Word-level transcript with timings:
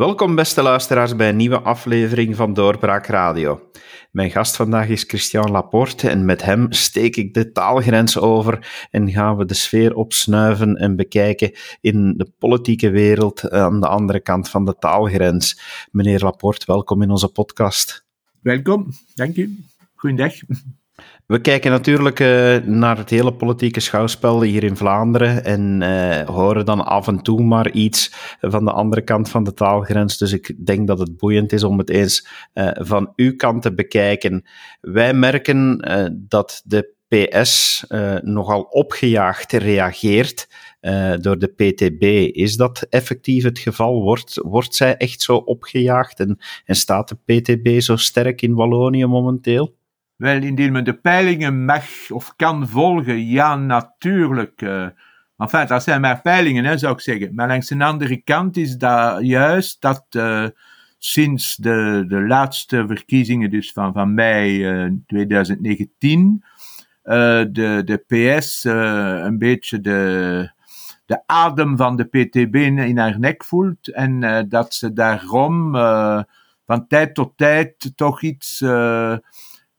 Welkom, 0.00 0.34
beste 0.34 0.62
luisteraars, 0.62 1.16
bij 1.16 1.28
een 1.28 1.36
nieuwe 1.36 1.60
aflevering 1.60 2.36
van 2.36 2.54
Doorbraak 2.54 3.06
Radio. 3.06 3.70
Mijn 4.10 4.30
gast 4.30 4.56
vandaag 4.56 4.88
is 4.88 5.02
Christian 5.02 5.50
Laporte 5.50 6.08
en 6.08 6.24
met 6.24 6.42
hem 6.42 6.72
steek 6.72 7.16
ik 7.16 7.34
de 7.34 7.52
taalgrens 7.52 8.18
over 8.18 8.86
en 8.90 9.10
gaan 9.10 9.36
we 9.36 9.44
de 9.44 9.54
sfeer 9.54 9.94
opsnuiven 9.94 10.76
en 10.76 10.96
bekijken 10.96 11.52
in 11.80 12.14
de 12.16 12.32
politieke 12.38 12.90
wereld 12.90 13.50
aan 13.50 13.80
de 13.80 13.88
andere 13.88 14.20
kant 14.20 14.48
van 14.48 14.64
de 14.64 14.76
taalgrens. 14.78 15.60
Meneer 15.90 16.20
Laporte, 16.20 16.66
welkom 16.66 17.02
in 17.02 17.10
onze 17.10 17.28
podcast. 17.28 18.06
Welkom, 18.42 18.88
dank 19.14 19.36
u. 19.36 19.58
Goedendag. 19.94 20.32
We 21.30 21.40
kijken 21.40 21.70
natuurlijk 21.70 22.20
uh, 22.20 22.56
naar 22.56 22.96
het 22.96 23.10
hele 23.10 23.32
politieke 23.32 23.80
schouwspel 23.80 24.42
hier 24.42 24.64
in 24.64 24.76
Vlaanderen 24.76 25.44
en 25.44 25.80
uh, 25.82 26.28
horen 26.28 26.64
dan 26.64 26.84
af 26.84 27.06
en 27.06 27.22
toe 27.22 27.42
maar 27.42 27.70
iets 27.70 28.12
van 28.40 28.64
de 28.64 28.72
andere 28.72 29.02
kant 29.02 29.28
van 29.28 29.44
de 29.44 29.54
taalgrens. 29.54 30.18
Dus 30.18 30.32
ik 30.32 30.66
denk 30.66 30.86
dat 30.86 30.98
het 30.98 31.16
boeiend 31.16 31.52
is 31.52 31.64
om 31.64 31.78
het 31.78 31.90
eens 31.90 32.28
uh, 32.54 32.70
van 32.74 33.12
uw 33.16 33.36
kant 33.36 33.62
te 33.62 33.74
bekijken. 33.74 34.44
Wij 34.80 35.14
merken 35.14 35.78
dat 36.28 36.62
de 36.64 36.94
PS 37.08 37.84
nogal 38.22 38.62
opgejaagd 38.62 39.52
reageert 39.52 40.48
door 41.20 41.38
de 41.38 41.48
PTB. 41.48 42.02
Is 42.36 42.56
dat 42.56 42.86
effectief 42.88 43.44
het 43.44 43.58
geval? 43.58 44.02
Wordt, 44.02 44.40
wordt 44.42 44.74
zij 44.74 44.96
echt 44.96 45.22
zo 45.22 45.36
opgejaagd 45.36 46.20
en, 46.20 46.38
en 46.64 46.74
staat 46.74 47.08
de 47.08 47.40
PTB 47.40 47.80
zo 47.80 47.96
sterk 47.96 48.42
in 48.42 48.54
Wallonië 48.54 49.06
momenteel? 49.06 49.78
Wel, 50.20 50.42
indien 50.42 50.72
men 50.72 50.84
de 50.84 50.94
peilingen 50.94 51.64
mag 51.64 52.10
of 52.10 52.36
kan 52.36 52.68
volgen, 52.68 53.26
ja, 53.26 53.56
natuurlijk. 53.56 54.62
Uh, 54.62 54.86
enfin, 55.36 55.66
dat 55.66 55.82
zijn 55.82 56.00
maar 56.00 56.20
peilingen, 56.20 56.78
zou 56.78 56.92
ik 56.92 57.00
zeggen. 57.00 57.34
Maar 57.34 57.48
langs 57.48 57.70
een 57.70 57.82
andere 57.82 58.16
kant 58.16 58.56
is 58.56 58.76
dat 58.76 59.26
juist 59.26 59.80
dat 59.80 60.04
uh, 60.10 60.46
sinds 60.98 61.56
de, 61.56 62.04
de 62.08 62.20
laatste 62.20 62.86
verkiezingen, 62.86 63.50
dus 63.50 63.72
van, 63.72 63.92
van 63.92 64.14
mei 64.14 64.82
uh, 64.84 64.92
2019, 65.06 66.44
de, 67.02 67.82
de 67.84 68.04
PS 68.06 68.64
een 68.64 69.38
beetje 69.38 69.80
de, 69.80 70.50
de 71.06 71.22
adem 71.26 71.76
van 71.76 71.96
de 71.96 72.04
PTB 72.04 72.54
in 72.54 72.98
haar 72.98 73.18
nek 73.18 73.44
voelt. 73.44 73.88
En 73.88 74.46
dat 74.48 74.74
ze 74.74 74.92
daarom 74.92 75.72
van 76.66 76.86
tijd 76.88 77.14
tot 77.14 77.32
tijd 77.36 77.92
toch 77.94 78.22
iets 78.22 78.62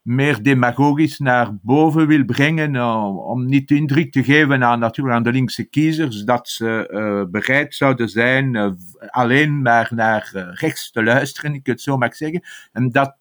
meer 0.01 0.43
demagogisch 0.43 1.19
naar 1.19 1.57
boven 1.61 2.07
wil 2.07 2.25
brengen, 2.25 2.73
uh, 2.73 3.27
om 3.27 3.45
niet 3.45 3.67
de 3.67 3.75
indruk 3.75 4.11
te 4.11 4.23
geven 4.23 4.63
aan, 4.63 4.79
natuurlijk 4.79 5.15
aan 5.15 5.23
de 5.23 5.31
linkse 5.31 5.63
kiezers 5.63 6.23
dat 6.23 6.49
ze 6.49 6.89
uh, 6.91 7.31
bereid 7.31 7.75
zouden 7.75 8.09
zijn 8.09 8.53
uh, 8.53 8.71
alleen 9.09 9.61
maar 9.61 9.91
naar 9.95 10.31
rechts 10.53 10.91
te 10.91 11.03
luisteren, 11.03 11.53
ik 11.53 11.65
het 11.65 11.81
zo 11.81 11.97
mag 11.97 12.15
zeggen. 12.15 12.43
En 12.71 12.91
dat 12.91 13.15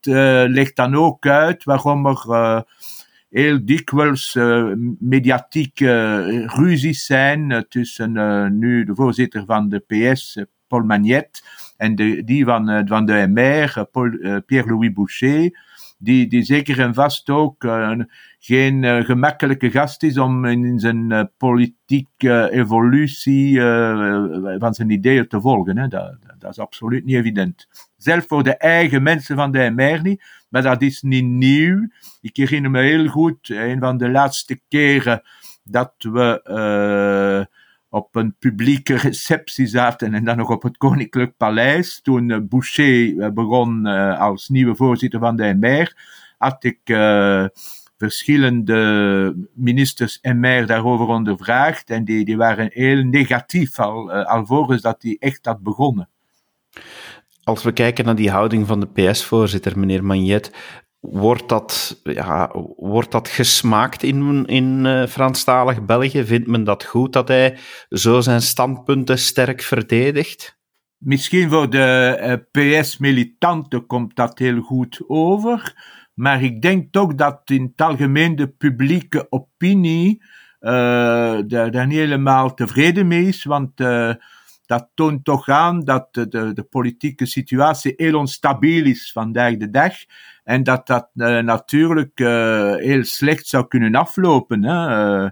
legt 0.50 0.76
dan 0.76 0.94
ook 0.94 1.26
uit 1.26 1.64
waarom 1.64 2.06
er 2.06 2.64
heel 3.30 3.64
dikwijls 3.64 4.38
mediatieke 4.98 6.22
ruzies 6.46 7.06
zijn 7.06 7.66
tussen 7.68 8.12
nu 8.58 8.84
de 8.84 8.94
voorzitter 8.94 9.44
van 9.44 9.68
de 9.68 9.78
PS, 9.78 10.44
Paul 10.66 10.82
Magnet, 10.82 11.44
en 11.76 11.94
de, 11.94 12.24
die 12.24 12.44
van, 12.44 12.86
van 12.88 13.06
de 13.06 13.26
MR, 13.28 13.86
Pierre-Louis 14.46 14.92
Boucher 14.92 15.68
die, 16.02 16.26
die 16.26 16.42
zeker 16.42 16.80
en 16.80 16.94
vast 16.94 17.30
ook 17.30 17.64
uh, 17.64 17.98
geen 18.38 18.82
uh, 18.82 19.04
gemakkelijke 19.04 19.70
gast 19.70 20.02
is 20.02 20.18
om 20.18 20.44
in 20.44 20.78
zijn 20.78 21.10
uh, 21.10 21.22
politieke 21.36 22.50
evolutie 22.50 23.60
van 24.58 24.74
zijn 24.74 24.90
ideeën 24.90 25.28
te 25.28 25.40
volgen. 25.40 25.78
Hè. 25.78 25.88
Dat, 25.88 26.16
dat, 26.38 26.50
is 26.50 26.58
absoluut 26.58 27.04
niet 27.04 27.16
evident. 27.16 27.68
Zelf 27.96 28.26
voor 28.26 28.42
de 28.42 28.56
eigen 28.56 29.02
mensen 29.02 29.36
van 29.36 29.52
de 29.52 29.72
MR 29.74 30.02
niet, 30.02 30.22
maar 30.48 30.62
dat 30.62 30.82
is 30.82 31.02
niet 31.02 31.24
nieuw. 31.24 31.88
Ik 32.20 32.36
herinner 32.36 32.70
me 32.70 32.80
heel 32.80 33.06
goed, 33.06 33.50
een 33.50 33.78
van 33.78 33.98
de 33.98 34.10
laatste 34.10 34.60
keren 34.68 35.22
dat 35.64 35.94
we 35.98 37.48
op 37.90 38.14
een 38.16 38.34
publieke 38.38 38.96
receptie 38.96 39.66
zaten 39.66 40.14
en 40.14 40.24
dan 40.24 40.36
nog 40.36 40.50
op 40.50 40.62
het 40.62 40.76
Koninklijk 40.76 41.36
Paleis. 41.36 42.00
Toen 42.02 42.28
uh, 42.28 42.38
Boucher 42.42 43.06
uh, 43.06 43.28
begon 43.28 43.86
uh, 43.86 44.20
als 44.20 44.48
nieuwe 44.48 44.74
voorzitter 44.74 45.20
van 45.20 45.36
de 45.36 45.56
MR, 45.60 45.94
had 46.38 46.64
ik 46.64 46.80
verschillende 47.96 49.48
ministers 49.54 50.18
MR 50.22 50.66
daarover 50.66 51.06
ondervraagd 51.06 51.90
en 51.90 52.04
die, 52.04 52.24
die 52.24 52.36
waren 52.36 52.70
heel 52.72 53.02
negatief 53.02 53.78
al, 53.78 54.12
alvorens 54.12 54.82
dat 54.82 55.00
die 55.00 55.18
echt 55.18 55.44
had 55.44 55.62
begonnen. 55.62 56.08
Als 57.44 57.62
we 57.62 57.72
kijken 57.72 58.04
naar 58.04 58.14
die 58.14 58.30
houding 58.30 58.66
van 58.66 58.80
de 58.80 58.86
PS-voorzitter, 58.86 59.78
meneer 59.78 60.04
Magnet, 60.04 60.52
Wordt 61.00 61.48
dat, 61.48 62.00
ja, 62.02 62.50
wordt 62.76 63.10
dat 63.10 63.28
gesmaakt 63.28 64.02
in, 64.02 64.46
in 64.46 64.84
uh, 64.84 65.06
Franstalig 65.06 65.84
België? 65.84 66.24
Vindt 66.24 66.46
men 66.46 66.64
dat 66.64 66.84
goed 66.84 67.12
dat 67.12 67.28
hij 67.28 67.58
zo 67.88 68.20
zijn 68.20 68.42
standpunten 68.42 69.18
sterk 69.18 69.62
verdedigt? 69.62 70.58
Misschien 70.96 71.50
voor 71.50 71.70
de 71.70 72.16
eh, 72.20 72.80
PS-militanten 72.80 73.86
komt 73.86 74.16
dat 74.16 74.38
heel 74.38 74.60
goed 74.60 75.02
over. 75.06 75.74
Maar 76.14 76.42
ik 76.42 76.62
denk 76.62 76.92
toch 76.92 77.14
dat 77.14 77.40
in 77.44 77.62
het 77.62 77.80
algemeen 77.86 78.36
de 78.36 78.48
publieke 78.48 79.26
opinie 79.30 80.22
uh, 80.60 80.70
daar, 81.46 81.86
niet 81.86 81.98
helemaal 81.98 82.54
tevreden 82.54 83.06
mee 83.06 83.26
is. 83.26 83.44
Want 83.44 83.76
dat 84.70 84.90
toont 84.94 85.24
toch 85.24 85.48
aan 85.48 85.84
dat 85.84 86.14
de, 86.14 86.28
de, 86.28 86.52
de, 86.52 86.62
politieke 86.62 87.26
situatie 87.26 87.92
heel 87.96 88.18
onstabiel 88.18 88.84
is 88.84 89.12
vandaag 89.12 89.56
de 89.56 89.70
dag. 89.70 89.94
En 90.50 90.62
dat 90.62 90.86
dat 90.86 91.10
uh, 91.14 91.38
natuurlijk 91.38 92.20
uh, 92.20 92.74
heel 92.74 93.04
slecht 93.04 93.46
zou 93.46 93.66
kunnen 93.66 93.94
aflopen. 93.94 94.64
Hè? 94.64 95.22
Uh, 95.22 95.30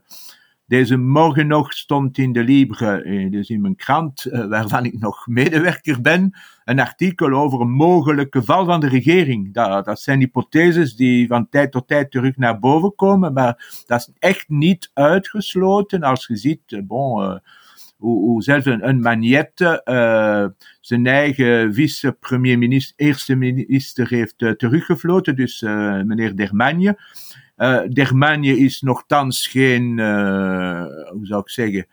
deze 0.66 0.96
morgen 0.96 1.46
nog 1.46 1.72
stond 1.72 2.18
in 2.18 2.32
de 2.32 2.44
Libre, 2.44 3.28
dus 3.30 3.48
in 3.48 3.60
mijn 3.60 3.76
krant, 3.76 4.22
waarvan 4.48 4.84
ik 4.84 4.98
nog 4.98 5.26
medewerker 5.26 6.00
ben, 6.00 6.38
een 6.64 6.80
artikel 6.80 7.32
over 7.32 7.60
een 7.60 7.70
mogelijke 7.70 8.42
val 8.42 8.64
van 8.64 8.80
de 8.80 8.88
regering. 8.88 9.54
Dat, 9.54 9.84
dat 9.84 10.00
zijn 10.00 10.18
hypotheses 10.18 10.96
die 10.96 11.26
van 11.26 11.48
tijd 11.48 11.72
tot 11.72 11.88
tijd 11.88 12.10
terug 12.10 12.36
naar 12.36 12.58
boven 12.58 12.94
komen, 12.94 13.32
maar 13.32 13.82
dat 13.86 14.00
is 14.00 14.10
echt 14.18 14.48
niet 14.48 14.90
uitgesloten 14.94 16.02
als 16.02 16.26
je 16.26 16.36
ziet, 16.36 16.86
bon, 16.86 17.40
hoe, 17.98 18.18
hoe 18.18 18.42
zelfs 18.42 18.66
een, 18.66 18.88
een 18.88 19.00
Magnette 19.00 19.80
uh, 19.84 20.46
zijn 20.80 21.06
eigen 21.06 21.74
vice-premier-minister, 21.74 22.94
eerste 22.96 23.34
minister 23.34 24.08
heeft 24.08 24.42
uh, 24.42 24.50
teruggefloten, 24.50 25.36
dus 25.36 25.62
uh, 25.62 26.02
meneer 26.02 26.36
Dermagne. 26.36 26.98
Dermagne 27.92 28.58
is 28.58 28.80
nogthans 28.80 29.46
geen, 29.46 29.98
hoe 31.10 31.26
zou 31.26 31.40
ik 31.40 31.50
zeggen, 31.50 31.86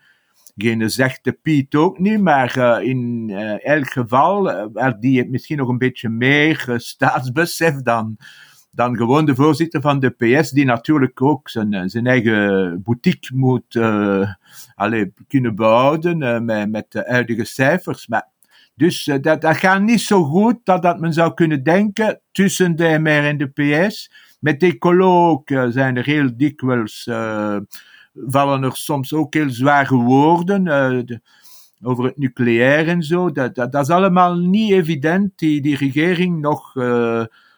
geen 0.56 0.90
zachte 0.90 1.32
Piet 1.32 1.74
ook 1.74 1.98
niet, 1.98 2.20
maar 2.20 2.82
in 2.82 3.30
elk 3.62 3.90
geval, 3.90 4.70
die 5.00 5.16
heeft 5.16 5.28
misschien 5.28 5.56
nog 5.56 5.68
een 5.68 5.78
beetje 5.78 6.08
meer 6.08 6.74
staatsbesef 6.76 7.74
dan, 7.74 8.16
dan 8.76 8.96
gewoon 8.96 9.24
de 9.24 9.34
voorzitter 9.34 9.80
van 9.80 10.00
de 10.00 10.10
PS, 10.10 10.50
die 10.50 10.64
natuurlijk 10.64 11.22
ook 11.22 11.48
zijn, 11.48 11.90
zijn 11.90 12.06
eigen 12.06 12.82
boutique 12.82 13.36
moet 13.36 13.74
uh, 13.74 14.30
kunnen 15.28 15.54
behouden 15.54 16.22
uh, 16.22 16.38
met, 16.38 16.70
met 16.70 16.86
de 16.88 17.04
huidige 17.06 17.44
cijfers. 17.44 18.06
Maar, 18.06 18.28
dus 18.74 19.04
dat, 19.20 19.40
dat 19.40 19.56
gaat 19.56 19.82
niet 19.82 20.00
zo 20.00 20.24
goed 20.24 20.58
dat, 20.64 20.82
dat 20.82 21.00
men 21.00 21.12
zou 21.12 21.34
kunnen 21.34 21.62
denken 21.62 22.20
tussen 22.32 22.76
de 22.76 22.98
MR 22.98 23.24
en 23.24 23.38
de 23.38 23.46
PS. 23.46 24.10
Met 24.40 24.78
zijn 25.72 25.96
er 25.96 26.04
heel 26.04 26.36
dikwijls, 26.36 27.04
vallen 28.14 28.62
er 28.62 28.76
soms 28.76 29.14
ook 29.14 29.34
heel 29.34 29.50
zware 29.50 29.94
woorden. 29.94 30.64
De, 31.06 31.20
over 31.82 32.04
het 32.04 32.16
nucleair 32.16 32.88
en 32.88 33.02
zo. 33.02 33.32
Dat, 33.32 33.54
dat, 33.54 33.72
dat, 33.72 33.82
is 33.82 33.94
allemaal 33.94 34.34
niet 34.34 34.72
evident. 34.72 35.32
Die, 35.36 35.60
die 35.60 35.76
regering 35.76 36.40
nog 36.40 36.74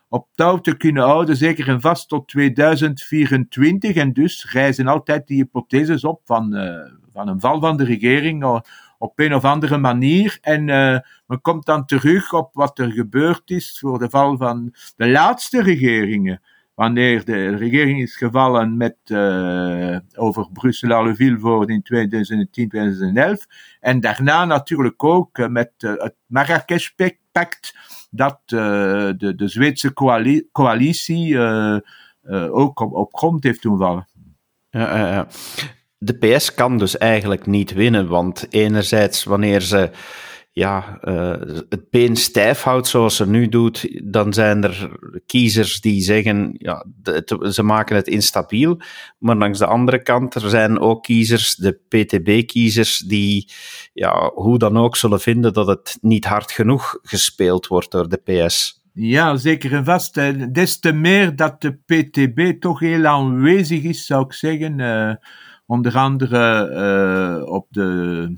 op 0.09 0.29
touw 0.35 0.59
te 0.59 0.77
kunnen 0.77 1.03
houden, 1.03 1.37
zeker 1.37 1.69
en 1.69 1.81
vast 1.81 2.09
tot 2.09 2.29
2024. 2.29 3.97
En 3.97 4.13
dus 4.13 4.51
reizen 4.53 4.87
altijd 4.87 5.27
die 5.27 5.37
hypotheses 5.37 6.05
op 6.05 6.21
van, 6.25 6.57
uh, 6.57 6.93
van 7.13 7.29
een 7.29 7.41
val 7.41 7.61
van 7.61 7.77
de 7.77 7.85
regering 7.85 8.43
uh, 8.43 8.61
op 8.99 9.19
een 9.19 9.35
of 9.35 9.45
andere 9.45 9.79
manier. 9.79 10.39
En 10.41 10.69
uh, 10.69 10.99
men 11.27 11.41
komt 11.41 11.67
dan 11.67 11.85
terug 11.85 12.33
op 12.33 12.51
wat 12.53 12.79
er 12.79 12.93
gebeurd 12.93 13.51
is 13.51 13.79
voor 13.81 13.99
de 13.99 14.11
val 14.11 14.37
van 14.37 14.75
de 14.97 15.09
laatste 15.09 15.63
regeringen. 15.63 16.41
Wanneer 16.79 17.25
de 17.25 17.57
regering 17.57 18.03
is 18.03 18.17
gevallen 18.17 18.77
met, 18.77 18.97
over 20.15 20.49
Brussel-Aleville 20.53 21.67
in 21.67 21.83
2010-2011. 23.39 23.47
En 23.81 24.01
daarna 24.01 24.45
natuurlijk 24.45 25.05
ook 25.05 25.49
met 25.49 25.73
het 25.77 26.15
Marrakesh-pact 26.27 27.75
dat 28.11 28.41
uh, 28.47 28.61
de, 29.17 29.35
de 29.37 29.49
Zweedse 29.49 29.93
coalitie, 30.53 31.29
uh, 31.29 31.77
uh, 32.23 32.55
ook 32.55 32.81
op, 32.81 32.93
op 32.93 33.15
grond 33.15 33.45
heeft 33.45 33.63
doen 33.63 33.79
vallen. 33.79 34.09
de 35.99 36.15
PS 36.19 36.55
kan 36.55 36.79
dus 36.79 36.99
eigenlijk 36.99 37.47
niet 37.47 37.73
winnen, 37.73 38.09
want 38.09 38.47
enerzijds 38.51 39.25
wanneer 39.25 39.61
ze 39.61 39.91
ja, 40.59 40.99
het 41.69 41.91
been 41.91 42.17
stijf 42.17 42.63
houdt 42.63 42.87
zoals 42.87 43.17
ze 43.17 43.29
nu 43.29 43.49
doet, 43.49 44.01
dan 44.13 44.33
zijn 44.33 44.65
er 44.65 44.91
kiezers 45.27 45.81
die 45.81 46.03
zeggen, 46.03 46.55
ja, 46.59 46.85
ze 47.51 47.63
maken 47.63 47.97
het 47.97 48.07
instabiel. 48.07 48.81
Maar 49.19 49.37
langs 49.37 49.59
de 49.59 49.67
andere 49.67 50.03
kant, 50.03 50.35
er 50.35 50.49
zijn 50.49 50.79
ook 50.79 51.03
kiezers, 51.03 51.55
de 51.55 51.73
PTB-kiezers, 51.89 52.99
die 52.99 53.51
ja, 53.93 54.31
hoe 54.35 54.59
dan 54.59 54.77
ook 54.77 54.97
zullen 54.97 55.21
vinden 55.21 55.53
dat 55.53 55.67
het 55.67 55.99
niet 56.01 56.25
hard 56.25 56.53
genoeg 56.53 56.99
gespeeld 57.03 57.67
wordt 57.67 57.91
door 57.91 58.09
de 58.09 58.47
PS. 58.47 58.83
Ja, 58.93 59.37
zeker 59.37 59.73
en 59.73 59.85
vast. 59.85 60.15
Des 60.55 60.79
te 60.79 60.93
meer 60.93 61.37
dat 61.37 61.61
de 61.61 61.73
PTB 61.73 62.61
toch 62.61 62.81
heel 62.81 63.07
aanwezig 63.07 63.83
is, 63.83 64.07
zou 64.07 64.25
ik 64.25 64.33
zeggen. 64.33 64.79
Uh, 64.79 65.15
onder 65.67 65.97
andere 65.97 66.71
uh, 67.43 67.53
op 67.53 67.67
de 67.71 68.29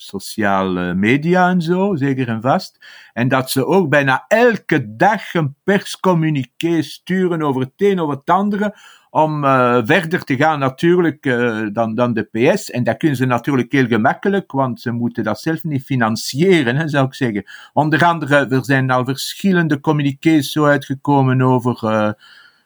sociale 0.00 0.94
media 0.94 1.48
en 1.48 1.62
zo, 1.62 1.96
zeker 1.96 2.28
en 2.28 2.40
vast. 2.40 2.86
En 3.12 3.28
dat 3.28 3.50
ze 3.50 3.66
ook 3.66 3.88
bijna 3.88 4.24
elke 4.28 4.96
dag 4.96 5.34
een 5.34 5.54
perscommuniqué 5.64 6.82
sturen 6.82 7.42
over 7.42 7.60
het 7.60 7.72
een 7.76 8.00
of 8.00 8.10
het 8.10 8.30
andere, 8.30 8.74
om 9.10 9.44
uh, 9.44 9.80
verder 9.84 10.24
te 10.24 10.36
gaan 10.36 10.58
natuurlijk 10.58 11.26
uh, 11.26 11.66
dan, 11.72 11.94
dan 11.94 12.12
de 12.12 12.22
PS. 12.22 12.70
En 12.70 12.84
dat 12.84 12.96
kunnen 12.96 13.16
ze 13.16 13.24
natuurlijk 13.24 13.72
heel 13.72 13.86
gemakkelijk, 13.86 14.52
want 14.52 14.80
ze 14.80 14.90
moeten 14.90 15.24
dat 15.24 15.40
zelf 15.40 15.64
niet 15.64 15.84
financieren, 15.84 16.88
zou 16.88 17.06
ik 17.06 17.14
zeggen. 17.14 17.44
Onder 17.72 18.04
andere, 18.04 18.46
er 18.46 18.64
zijn 18.64 18.90
al 18.90 19.04
verschillende 19.04 19.80
communiqués 19.80 20.52
zo 20.52 20.64
uitgekomen 20.64 21.42
over 21.42 21.78
uh, 21.82 22.12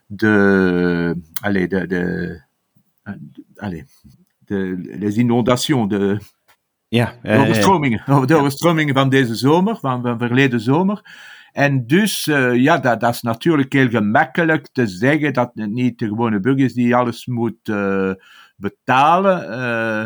de, 0.07 1.21
allez, 1.41 1.69
de, 1.69 1.87
de, 1.87 2.43
allez, 3.57 3.83
de, 4.39 4.79
les 4.99 5.17
inondations, 5.17 5.89
de, 5.89 6.19
ja, 6.95 7.15
de 7.23 7.39
overstromingen, 7.39 8.27
de 8.27 8.37
overstromingen 8.37 8.95
van 8.95 9.09
deze 9.09 9.35
zomer, 9.35 9.77
van, 9.77 10.03
van 10.03 10.19
verleden 10.19 10.61
zomer. 10.61 11.03
En 11.53 11.87
dus, 11.87 12.27
uh, 12.27 12.55
ja, 12.55 12.79
dat, 12.79 13.01
dat, 13.01 13.15
is 13.15 13.23
natuurlijk 13.23 13.73
heel 13.73 13.89
gemakkelijk 13.89 14.69
te 14.73 14.87
zeggen 14.87 15.33
dat 15.33 15.51
het 15.55 15.71
niet 15.71 15.99
de 15.99 16.07
gewone 16.07 16.41
burgers 16.41 16.73
die 16.73 16.97
alles 16.97 17.27
moet 17.27 17.69
uh, 17.69 18.13
betalen. 18.57 19.51
Uh, 19.51 20.05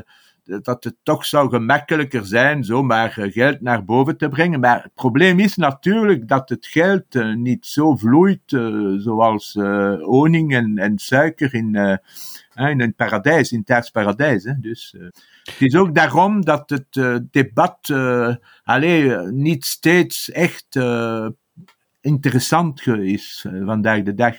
dat 0.63 0.85
het 0.85 0.97
toch 1.03 1.25
zou 1.25 1.49
gemakkelijker 1.49 2.27
zijn 2.27 2.65
zomaar 2.65 3.11
geld 3.11 3.61
naar 3.61 3.85
boven 3.85 4.17
te 4.17 4.29
brengen. 4.29 4.61
Maar 4.61 4.83
het 4.83 4.95
probleem 4.95 5.39
is 5.39 5.57
natuurlijk 5.57 6.29
dat 6.29 6.49
het 6.49 6.67
geld 6.67 7.35
niet 7.35 7.67
zo 7.67 7.97
vloeit 7.97 8.41
zoals 8.97 9.53
honing 10.01 10.55
en, 10.55 10.79
en 10.79 10.99
suiker 10.99 11.55
in, 11.55 12.01
in 12.67 12.81
een 12.81 12.95
paradijs, 12.95 13.53
in 13.53 13.63
het 13.65 13.91
paradijs. 13.93 14.45
Hè. 14.45 14.59
Dus 14.61 14.95
het 15.45 15.61
is 15.61 15.75
ook 15.75 15.95
daarom 15.95 16.45
dat 16.45 16.71
het 16.71 17.23
debat 17.31 17.93
alleen 18.65 19.31
niet 19.43 19.65
steeds 19.65 20.31
echt 20.31 20.79
interessant 22.01 22.87
is 22.87 23.47
vandaag 23.65 24.03
de 24.03 24.15
dag. 24.15 24.37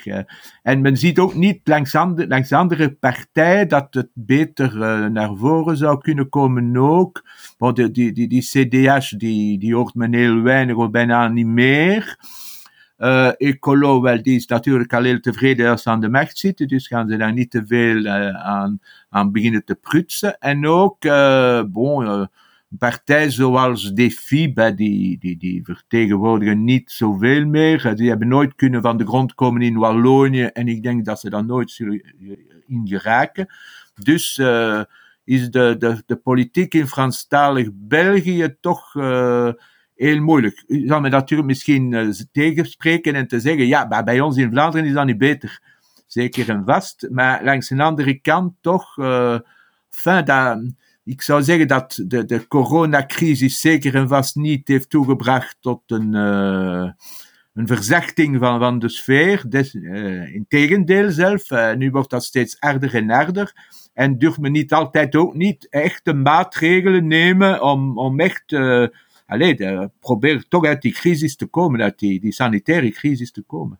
En 0.64 0.82
men 0.82 0.98
ziet 0.98 1.20
ook 1.20 1.36
niet 1.36 1.60
langs, 1.64 1.96
andere, 1.96 2.28
langs 2.28 2.52
andere 2.52 2.94
partijen 2.94 3.68
dat 3.68 3.94
het 3.94 4.10
beter 4.14 4.78
naar 5.12 5.36
voren 5.36 5.78
zou 5.78 5.98
kunnen 5.98 6.30
komen 6.30 6.78
ook. 6.78 7.24
Want 7.58 7.76
die, 7.76 7.92
die, 7.92 8.12
die, 8.12 8.28
die 8.28 8.42
CDH, 8.42 9.10
die, 9.18 9.60
die 9.60 9.76
hoort 9.76 9.94
men 9.94 10.14
heel 10.14 10.42
weinig 10.42 10.76
of 10.76 10.90
bijna 10.90 11.28
niet 11.28 11.46
meer. 11.46 12.18
Uh, 13.00 13.32
Ecolo, 13.38 14.02
wel, 14.02 14.22
die 14.22 14.36
is 14.36 14.46
natuurlijk 14.46 14.94
al 14.94 15.04
heel 15.04 15.20
tevreden 15.20 15.70
als 15.70 15.82
ze 15.82 15.90
aan 15.90 16.02
de 16.02 16.10
macht 16.10 16.38
zitten, 16.38 16.68
dus 16.68 16.88
gaan 16.88 17.10
ze 17.10 17.18
daar 17.18 17.34
niet 17.34 17.52
te 17.52 17.66
veel 17.66 17.96
uh, 17.96 18.30
aan, 18.30 18.80
aan 19.10 19.32
beginnen 19.32 19.66
te 19.66 19.76
prutsen. 19.76 20.38
En 20.40 20.68
ook, 20.68 21.06
uh, 21.06 21.64
bon, 21.64 22.30
partij 22.78 23.30
zoals 23.30 23.94
Defi, 23.94 24.54
die, 24.76 25.18
die, 25.20 25.38
die 25.38 25.64
vertegenwoordigen 25.64 26.64
niet 26.64 26.92
zoveel 26.92 27.46
meer. 27.46 27.96
Die 27.96 28.10
hebben 28.10 28.28
nooit 28.28 28.56
kunnen 28.56 28.82
van 28.82 28.98
de 28.98 29.08
grond 29.08 29.34
komen 29.34 29.62
in 29.62 29.78
Wallonië 29.78 30.44
en 30.44 30.68
ik 30.68 30.84
denk 30.84 31.06
dat 31.06 31.20
ze 31.20 31.30
dan 31.30 31.46
nooit 31.46 31.72
zullen 31.72 32.02
in 32.68 32.82
geraken. 32.84 33.48
Dus 33.94 34.38
is 35.24 35.50
de, 35.50 35.76
de, 35.80 36.04
de 36.06 36.16
politiek 36.16 36.74
in 36.74 36.88
Franstalig 36.88 37.70
België 37.74 38.56
toch 38.62 38.94
heel 40.00 40.22
moeilijk. 40.22 40.64
U 40.68 40.88
zal 40.88 41.02
me 41.02 41.10
natuurlijk 41.10 41.48
misschien 41.50 41.92
uh, 41.92 42.10
tegenspreken 42.32 43.16
en 43.16 43.28
te 43.28 43.40
zeggen, 43.40 43.68
ja, 43.68 44.04
bij 44.04 44.20
ons 44.20 44.38
in 44.38 44.52
Vlaanderen 44.52 44.88
is 44.88 44.94
dat 44.94 45.06
niet 45.06 45.18
beter. 45.18 45.62
Zeker 46.08 46.50
en 46.50 46.64
vast. 46.66 47.08
Maar 47.10 47.44
langs 47.44 47.70
een 47.70 47.82
andere 47.82 48.14
kant 48.20 48.54
toch, 48.62 48.98
uh, 48.98 49.40
ik 51.04 51.22
zou 51.22 51.44
zeggen 51.44 51.68
dat 51.68 52.04
de, 52.06 52.26
de 52.26 52.48
coronacrisis 52.48 53.60
zeker 53.60 53.96
en 53.96 54.08
vast 54.08 54.36
niet 54.36 54.68
heeft 54.68 54.90
toegebracht 54.90 55.58
tot 55.60 55.82
een, 55.88 56.14
uh, 56.16 56.92
een 57.54 57.68
verzachting 57.68 58.40
van, 58.40 58.60
van 58.60 58.80
de 58.80 58.90
sfeer. 58.90 59.44
Des, 59.50 59.74
uh, 59.74 60.36
Integendeel 60.36 61.12
zelf, 61.12 61.50
nu 61.76 61.92
wordt 61.92 62.10
dat 62.10 62.24
steeds 62.24 62.56
harder 62.60 62.96
en 62.96 63.10
harder. 63.10 63.54
En 63.94 64.18
durft 64.18 64.40
men 64.40 64.52
niet 64.52 64.74
altijd 64.74 65.16
ook 65.16 65.34
niet 65.34 65.68
echte 65.70 66.14
maatregelen 66.14 67.08
nemen 67.08 67.62
om, 67.64 67.98
om 67.98 68.20
echt, 68.20 68.44
allez, 69.30 69.58
de, 69.58 69.90
probeer 70.00 70.46
toch 70.48 70.66
uit 70.66 70.82
die 70.82 70.94
crisis 70.94 71.36
te 71.36 71.46
komen, 71.46 71.82
uit 71.82 72.00
die, 72.00 72.20
die 72.20 72.32
sanitaire 72.32 72.92
crisis 72.92 73.32
te 73.32 73.42
komen. 73.42 73.80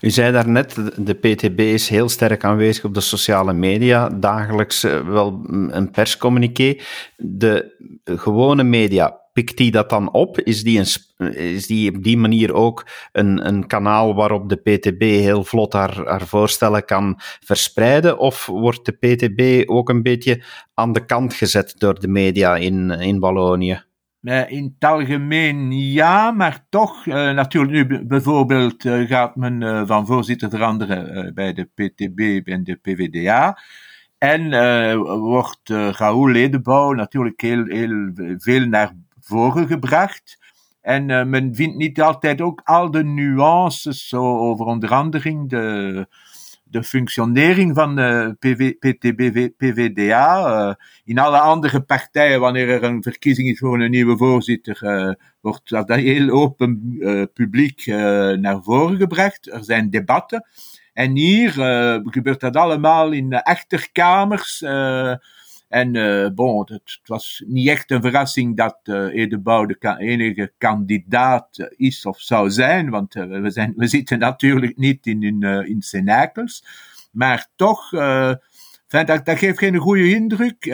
U 0.00 0.10
zei 0.10 0.32
daarnet, 0.32 0.74
de 0.96 1.14
PTB 1.14 1.60
is 1.60 1.88
heel 1.88 2.08
sterk 2.08 2.44
aanwezig 2.44 2.84
op 2.84 2.94
de 2.94 3.00
sociale 3.00 3.52
media, 3.52 4.08
dagelijks 4.08 4.84
eh, 4.84 5.08
wel 5.08 5.40
een 5.70 5.90
perscommuniqué. 5.90 6.78
De 7.16 7.74
gewone 8.04 8.62
media, 8.62 9.20
pikt 9.32 9.56
die 9.56 9.70
dat 9.70 9.90
dan 9.90 10.12
op? 10.12 10.40
Is 10.40 10.62
die, 10.62 10.78
een, 10.78 11.34
is 11.34 11.66
die 11.66 11.96
op 11.96 12.02
die 12.02 12.16
manier 12.16 12.54
ook 12.54 12.86
een, 13.12 13.46
een 13.46 13.66
kanaal 13.66 14.14
waarop 14.14 14.48
de 14.48 14.56
PTB 14.56 15.00
heel 15.00 15.44
vlot 15.44 15.72
haar, 15.72 16.06
haar 16.06 16.26
voorstellen 16.26 16.84
kan 16.84 17.14
verspreiden? 17.40 18.18
Of 18.18 18.46
wordt 18.46 18.84
de 18.84 18.92
PTB 18.92 19.70
ook 19.70 19.88
een 19.88 20.02
beetje 20.02 20.42
aan 20.74 20.92
de 20.92 21.04
kant 21.04 21.34
gezet 21.34 21.74
door 21.78 22.00
de 22.00 22.08
media 22.08 22.56
in, 22.56 22.90
in 22.90 23.18
Wallonië? 23.18 23.84
Uh, 24.26 24.50
in 24.50 24.74
het 24.78 24.90
algemeen 24.90 25.72
ja, 25.72 26.30
maar 26.30 26.66
toch, 26.68 27.06
uh, 27.06 27.14
natuurlijk 27.14 27.90
nu 27.90 28.04
bijvoorbeeld 28.06 28.84
uh, 28.84 29.08
gaat 29.08 29.36
men 29.36 29.86
van 29.86 30.06
voorzitter 30.06 30.50
veranderen 30.50 31.34
bij 31.34 31.52
de 31.52 31.64
PTB 31.64 32.48
en 32.48 32.64
de 32.64 32.74
PVDA. 32.74 33.58
En 34.18 34.50
wordt 35.20 35.68
Raoul 35.68 36.28
Ledenbouw 36.28 36.92
natuurlijk 36.92 37.40
heel, 37.40 37.64
heel 37.64 38.10
veel 38.38 38.66
naar 38.66 38.92
voren 39.20 39.66
gebracht. 39.66 40.38
En 40.80 41.30
men 41.30 41.54
vindt 41.54 41.76
niet 41.76 42.00
altijd 42.00 42.40
ook 42.40 42.60
al 42.64 42.90
de 42.90 43.04
nuances 43.04 44.08
zo 44.08 44.38
over 44.38 44.66
onder 44.66 44.90
andere 44.90 45.44
de 45.46 46.06
de 46.68 46.82
functionering 46.82 47.74
van 47.74 47.96
de 47.96 48.36
PV, 48.38 48.72
PVDA. 49.56 50.66
Uh, 50.68 50.74
in 51.04 51.18
alle 51.18 51.38
andere 51.38 51.80
partijen, 51.80 52.40
wanneer 52.40 52.68
er 52.68 52.82
een 52.82 53.02
verkiezing 53.02 53.48
is 53.48 53.58
voor 53.58 53.80
een 53.80 53.90
nieuwe 53.90 54.16
voorzitter, 54.16 54.78
uh, 54.82 55.12
wordt 55.40 55.70
dat 55.70 55.88
heel 55.88 56.30
open 56.30 56.96
uh, 56.98 57.22
publiek 57.34 57.86
naar 58.36 58.62
voren 58.62 58.96
gebracht. 58.96 59.52
Er 59.52 59.64
zijn 59.64 59.90
debatten. 59.90 60.48
En 60.92 61.16
hier 61.16 61.50
gebeurt 62.04 62.40
dat 62.40 62.56
allemaal 62.56 63.12
in 63.12 63.30
de 63.30 63.44
achterkamers. 63.44 64.60
En 65.68 65.94
uh, 65.94 66.28
bon, 66.34 66.58
het, 66.58 67.00
was 67.04 67.42
niet 67.46 67.68
echt 67.68 67.90
een 67.90 68.02
verrassing 68.02 68.56
dat 68.56 68.78
uh, 68.84 69.14
Edebouw 69.14 69.66
de 69.66 69.96
enige 69.98 70.52
kandidaat 70.58 71.68
is 71.76 72.06
of 72.06 72.20
zou 72.20 72.50
zijn, 72.50 72.90
want 72.90 73.14
we, 73.14 73.50
zijn, 73.50 73.72
we 73.76 73.86
zitten 73.86 74.18
natuurlijk 74.18 74.76
niet 74.76 75.06
in, 75.06 75.22
in, 75.22 75.82
uh. 75.92 76.46
Maar 77.10 77.46
toch, 77.56 77.92
uh, 77.92 78.32
dat, 78.88 79.06
dat 79.06 79.38
geeft 79.38 79.58
geen 79.58 79.76
goede 79.76 80.08
indruk. 80.14 80.66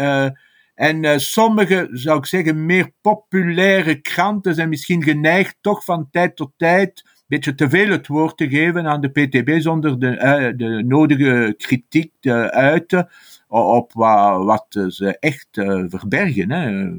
En 0.75 1.21
sommige, 1.21 1.89
zou 1.93 2.19
ik 2.19 2.27
zeggen, 2.27 2.67
meer 2.67 2.93
populaire 3.01 4.01
kranten 4.01 4.55
zijn 4.55 4.69
misschien 4.69 5.03
geneigd 5.03 5.57
toch 5.61 5.85
van 5.85 6.09
tijd 6.11 6.37
tot 6.37 6.53
tijd 6.57 7.03
een 7.05 7.25
beetje 7.27 7.55
te 7.55 7.69
veel 7.71 7.89
het 7.89 8.07
woord 8.07 8.37
te 8.37 8.49
geven 8.49 8.87
aan 8.87 9.01
de 9.01 9.09
PTB 9.09 9.61
zonder 9.61 9.99
de, 9.99 10.53
de 10.57 10.83
nodige 10.87 11.55
kritiek 11.57 12.13
te 12.21 12.51
uiten 12.51 13.09
op 13.53 13.93
wat, 13.93 14.67
ze 14.89 15.19
echt 15.19 15.57
uh, 15.57 15.85
verbergen. 15.89 16.51
Hè. 16.51 16.91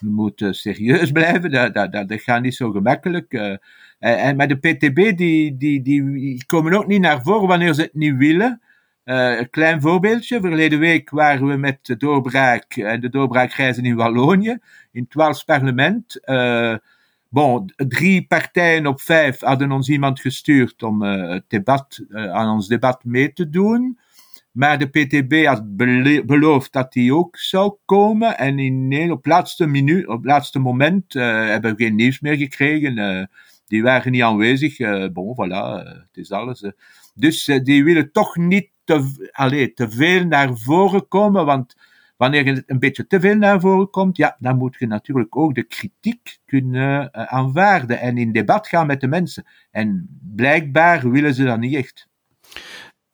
Moeten 0.00 0.54
serieus 0.54 1.10
blijven, 1.20 1.50
dat, 1.50 1.74
dat, 1.74 1.92
dat, 1.92 2.12
gaat 2.20 2.42
niet 2.42 2.54
zo 2.54 2.70
gemakkelijk. 2.70 3.32
Uh, 3.32 3.56
en, 3.98 4.36
maar 4.36 4.48
de 4.48 4.56
PTB 4.56 5.16
die, 5.16 5.56
die, 5.56 5.82
die 5.82 6.44
komen 6.46 6.72
ook 6.72 6.86
niet 6.86 7.00
naar 7.00 7.22
voren 7.22 7.48
wanneer 7.48 7.74
ze 7.74 7.82
het 7.82 7.94
niet 7.94 8.16
willen. 8.16 8.60
Uh, 9.04 9.38
een 9.38 9.50
klein 9.50 9.80
voorbeeldje. 9.80 10.40
Verleden 10.40 10.78
week 10.78 11.10
waren 11.10 11.46
we 11.46 11.56
met 11.56 11.78
de 11.82 11.96
doorbraak 11.96 12.74
en 12.74 13.00
de 13.00 13.08
doorbraakreizen 13.08 13.84
in 13.84 13.96
Wallonië, 13.96 14.58
in 14.92 15.02
het 15.02 15.14
Waals 15.14 15.44
parlement. 15.44 16.20
Bon, 17.28 17.72
drie 17.76 18.26
partijen 18.26 18.86
op 18.86 19.00
vijf 19.00 19.40
hadden 19.40 19.72
ons 19.72 19.88
iemand 19.88 20.20
gestuurd 20.20 20.82
om 20.82 21.04
debat, 21.48 22.00
aan 22.10 22.54
ons 22.54 22.68
debat 22.68 23.04
mee 23.04 23.32
te 23.32 23.50
doen. 23.50 23.98
Maar 24.50 24.78
de 24.78 24.86
PTB 24.86 25.44
had 25.44 25.76
beloofd 26.26 26.72
dat 26.72 26.92
die 26.92 27.14
ook 27.14 27.36
zou 27.36 27.76
komen. 27.84 28.38
En 28.38 28.58
in, 28.58 29.12
op 29.12 29.26
laatste, 29.26 29.66
minuut, 29.66 30.06
op 30.06 30.24
laatste 30.24 30.58
moment 30.58 31.14
uh, 31.14 31.22
hebben 31.46 31.76
we 31.76 31.84
geen 31.84 31.94
nieuws 31.94 32.20
meer 32.20 32.36
gekregen. 32.36 32.96
Uh, 32.96 33.24
die 33.66 33.82
waren 33.82 34.12
niet 34.12 34.22
aanwezig. 34.22 34.78
Uh, 34.78 35.08
bon, 35.12 35.34
voilà, 35.34 35.88
het 35.88 36.16
is 36.16 36.30
alles. 36.30 36.72
Dus 37.14 37.44
die 37.44 37.84
willen 37.84 38.12
toch 38.12 38.36
niet 38.36 38.70
te, 38.84 39.28
allez, 39.32 39.74
te 39.74 39.90
veel 39.90 40.24
naar 40.24 40.56
voren 40.56 41.08
komen. 41.08 41.46
Want 41.46 41.74
wanneer 42.16 42.46
het 42.46 42.62
een 42.66 42.78
beetje 42.78 43.06
te 43.06 43.20
veel 43.20 43.36
naar 43.36 43.60
voren 43.60 43.90
komt, 43.90 44.16
ja, 44.16 44.36
dan 44.38 44.56
moet 44.56 44.76
je 44.78 44.86
natuurlijk 44.86 45.36
ook 45.36 45.54
de 45.54 45.62
kritiek 45.62 46.38
kunnen 46.46 47.14
aanvaarden. 47.30 48.00
En 48.00 48.18
in 48.18 48.32
debat 48.32 48.68
gaan 48.68 48.86
met 48.86 49.00
de 49.00 49.08
mensen. 49.08 49.46
En 49.70 50.18
blijkbaar 50.34 51.10
willen 51.10 51.34
ze 51.34 51.44
dat 51.44 51.58
niet 51.58 51.74
echt. 51.74 52.08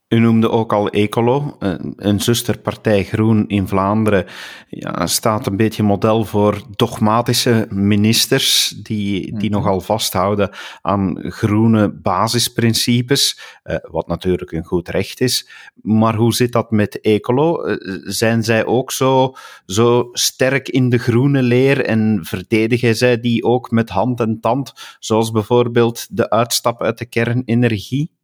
U 0.09 0.19
noemde 0.19 0.51
ook 0.51 0.73
al 0.73 0.89
Ecolo, 0.89 1.57
een 1.97 2.21
zusterpartij 2.21 3.05
Groen 3.05 3.49
in 3.49 3.69
Vlaanderen, 3.69 4.27
ja, 4.69 5.07
staat 5.07 5.47
een 5.47 5.57
beetje 5.57 5.83
model 5.83 6.25
voor 6.25 6.63
dogmatische 6.77 7.67
ministers 7.71 8.69
die, 8.83 9.39
die 9.39 9.51
mhm. 9.51 9.59
nogal 9.59 9.81
vasthouden 9.81 10.51
aan 10.83 11.17
groene 11.31 11.93
basisprincipes, 11.93 13.41
eh, 13.63 13.77
wat 13.83 14.07
natuurlijk 14.07 14.53
een 14.53 14.65
goed 14.65 14.89
recht 14.89 15.21
is. 15.21 15.49
Maar 15.75 16.15
hoe 16.15 16.35
zit 16.35 16.53
dat 16.53 16.71
met 16.71 17.01
Ecolo? 17.01 17.63
Eh, 17.63 17.77
zijn 18.03 18.43
zij 18.43 18.67
ook 18.67 18.93
zo, 18.93 19.35
zo 19.65 20.09
sterk 20.13 20.69
in 20.69 20.89
de 20.89 20.99
groene 20.99 21.43
leer 21.43 21.85
en 21.85 22.21
verdedigen 22.23 22.97
zij 22.97 23.21
die 23.21 23.45
ook 23.45 23.71
met 23.71 23.89
hand 23.89 24.21
en 24.21 24.41
tand, 24.41 24.97
zoals 24.99 25.31
bijvoorbeeld 25.31 26.07
de 26.11 26.31
uitstap 26.31 26.83
uit 26.83 26.99
de 26.99 27.07
kernenergie? 27.07 28.16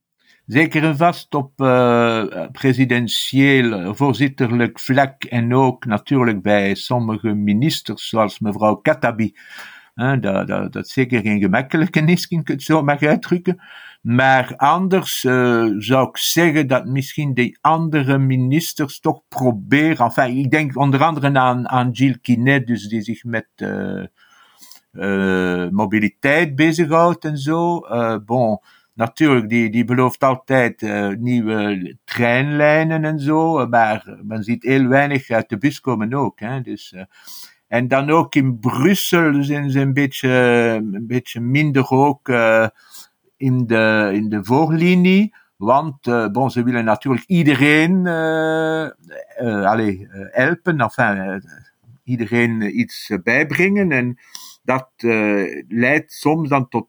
Zeker 0.47 0.97
vast 0.97 1.35
op 1.35 1.61
uh, 1.61 2.25
presidentieel, 2.53 3.95
voorzitterlijk 3.95 4.81
vlak 4.81 5.25
en 5.25 5.55
ook 5.55 5.85
natuurlijk 5.85 6.43
bij 6.43 6.75
sommige 6.75 7.35
ministers, 7.35 8.09
zoals 8.09 8.39
mevrouw 8.39 8.75
Katabi. 8.75 9.35
Dat, 9.95 10.47
dat, 10.47 10.73
dat 10.73 10.89
zeker 10.89 11.21
geen 11.21 11.41
gemakkelijke 11.41 12.05
is, 12.13 12.29
kan 12.29 12.41
ik 12.41 12.49
het 12.49 12.63
zo 12.63 12.83
mag 12.83 13.03
uitdrukken. 13.03 13.61
Maar 14.03 14.57
anders 14.57 15.25
uh, 15.25 15.65
zou 15.79 16.09
ik 16.09 16.17
zeggen 16.17 16.67
dat 16.67 16.87
misschien 16.87 17.35
die 17.35 17.59
andere 17.61 18.19
ministers 18.19 19.01
toch 19.01 19.23
proberen. 19.29 20.05
Enfin, 20.07 20.37
ik 20.37 20.51
denk 20.51 20.77
onder 20.77 21.03
andere 21.03 21.39
aan, 21.39 21.69
aan 21.69 21.97
Gilles 21.97 22.21
Quinet, 22.23 22.67
dus 22.67 22.89
die 22.89 23.03
zich 23.03 23.25
met 23.25 23.49
uh, 24.93 25.69
mobiliteit 25.71 26.55
bezighoudt 26.55 27.25
en 27.25 27.39
zo. 27.39 27.81
bon, 28.25 28.61
natuurlijk, 29.03 29.49
die, 29.49 29.71
die 29.71 29.85
belooft 29.85 30.25
altijd 30.25 30.83
uh, 30.83 31.09
nieuwe 31.09 31.97
treinlijnen 32.05 33.05
en 33.05 33.21
zo, 33.21 33.67
maar 33.67 34.17
men 34.23 34.43
ziet 34.43 34.63
heel 34.63 34.87
weinig 34.87 35.31
uit 35.31 35.49
de 35.49 35.59
bus 35.59 35.81
komen 35.81 36.15
ook. 36.15 36.41
Hè, 36.41 36.61
dus, 36.61 36.93
uh, 36.93 37.03
en 37.69 37.89
dan 37.89 38.11
ook 38.11 38.35
in 38.35 38.59
Brussel 38.59 39.43
zijn 39.43 39.71
ze 39.71 39.81
een 39.81 39.93
beetje, 39.93 40.29
een 40.93 41.07
beetje 41.07 41.41
minder 41.41 41.91
ook 41.91 42.29
in, 43.37 43.67
de, 43.67 44.11
in 44.13 44.29
de 44.29 44.45
voorlinie. 44.45 45.35
Want 45.57 46.07
uh, 46.07 46.49
ze 46.49 46.63
willen 46.63 46.85
natuurlijk 46.85 47.25
iedereen 47.27 48.07
uh, 48.07 48.89
helpen, 50.31 50.79
enfin, 50.79 51.43
iedereen 52.05 52.79
iets 52.81 53.11
bijbrengen. 53.23 53.93
En 53.93 54.19
dat 54.63 54.91
leidt 55.69 56.13
soms 56.13 56.49
dan 56.49 56.69
tot 56.69 56.89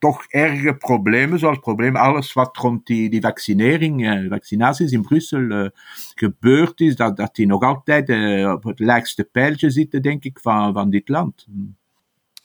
toch 0.00 0.24
erge 0.28 0.74
problemen, 0.74 1.38
zoals 1.38 1.58
problemen, 1.58 2.00
alles 2.00 2.32
wat 2.32 2.56
rond 2.56 2.86
die, 2.86 3.10
die 3.10 3.20
vaccinering, 3.20 4.08
eh, 4.08 4.28
vaccinaties 4.28 4.92
in 4.92 5.02
Brussel 5.02 5.40
uh, 5.40 5.68
gebeurd 6.14 6.80
is, 6.80 6.96
dat, 6.96 7.16
dat 7.16 7.34
die 7.34 7.46
nog 7.46 7.62
altijd 7.62 8.08
uh, 8.08 8.52
op 8.52 8.64
het 8.64 8.78
laagste 8.78 9.24
pijltje 9.24 9.70
zitten, 9.70 10.02
denk 10.02 10.24
ik, 10.24 10.38
van, 10.42 10.72
van 10.72 10.90
dit 10.90 11.08
land. 11.08 11.46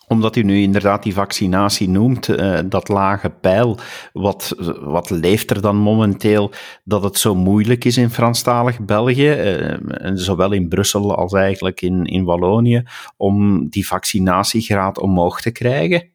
Omdat 0.07 0.35
u 0.35 0.43
nu 0.43 0.57
inderdaad 0.57 1.03
die 1.03 1.13
vaccinatie 1.13 1.89
noemt, 1.89 2.25
dat 2.71 2.89
lage 2.89 3.29
pijl, 3.29 3.77
wat, 4.13 4.55
wat 4.79 5.09
leeft 5.09 5.49
er 5.49 5.61
dan 5.61 5.75
momenteel 5.75 6.51
dat 6.83 7.03
het 7.03 7.17
zo 7.17 7.35
moeilijk 7.35 7.85
is 7.85 7.97
in 7.97 8.09
Franstalig 8.09 8.79
België, 8.79 9.31
uh, 9.31 10.11
zowel 10.13 10.51
in 10.51 10.67
Brussel 10.67 11.15
als 11.15 11.33
eigenlijk 11.33 11.81
in, 11.81 12.05
in 12.05 12.23
Wallonië, 12.23 12.83
om 13.17 13.67
die 13.69 13.87
vaccinatiegraad 13.87 14.99
omhoog 14.99 15.41
te 15.41 15.51
krijgen? 15.51 16.13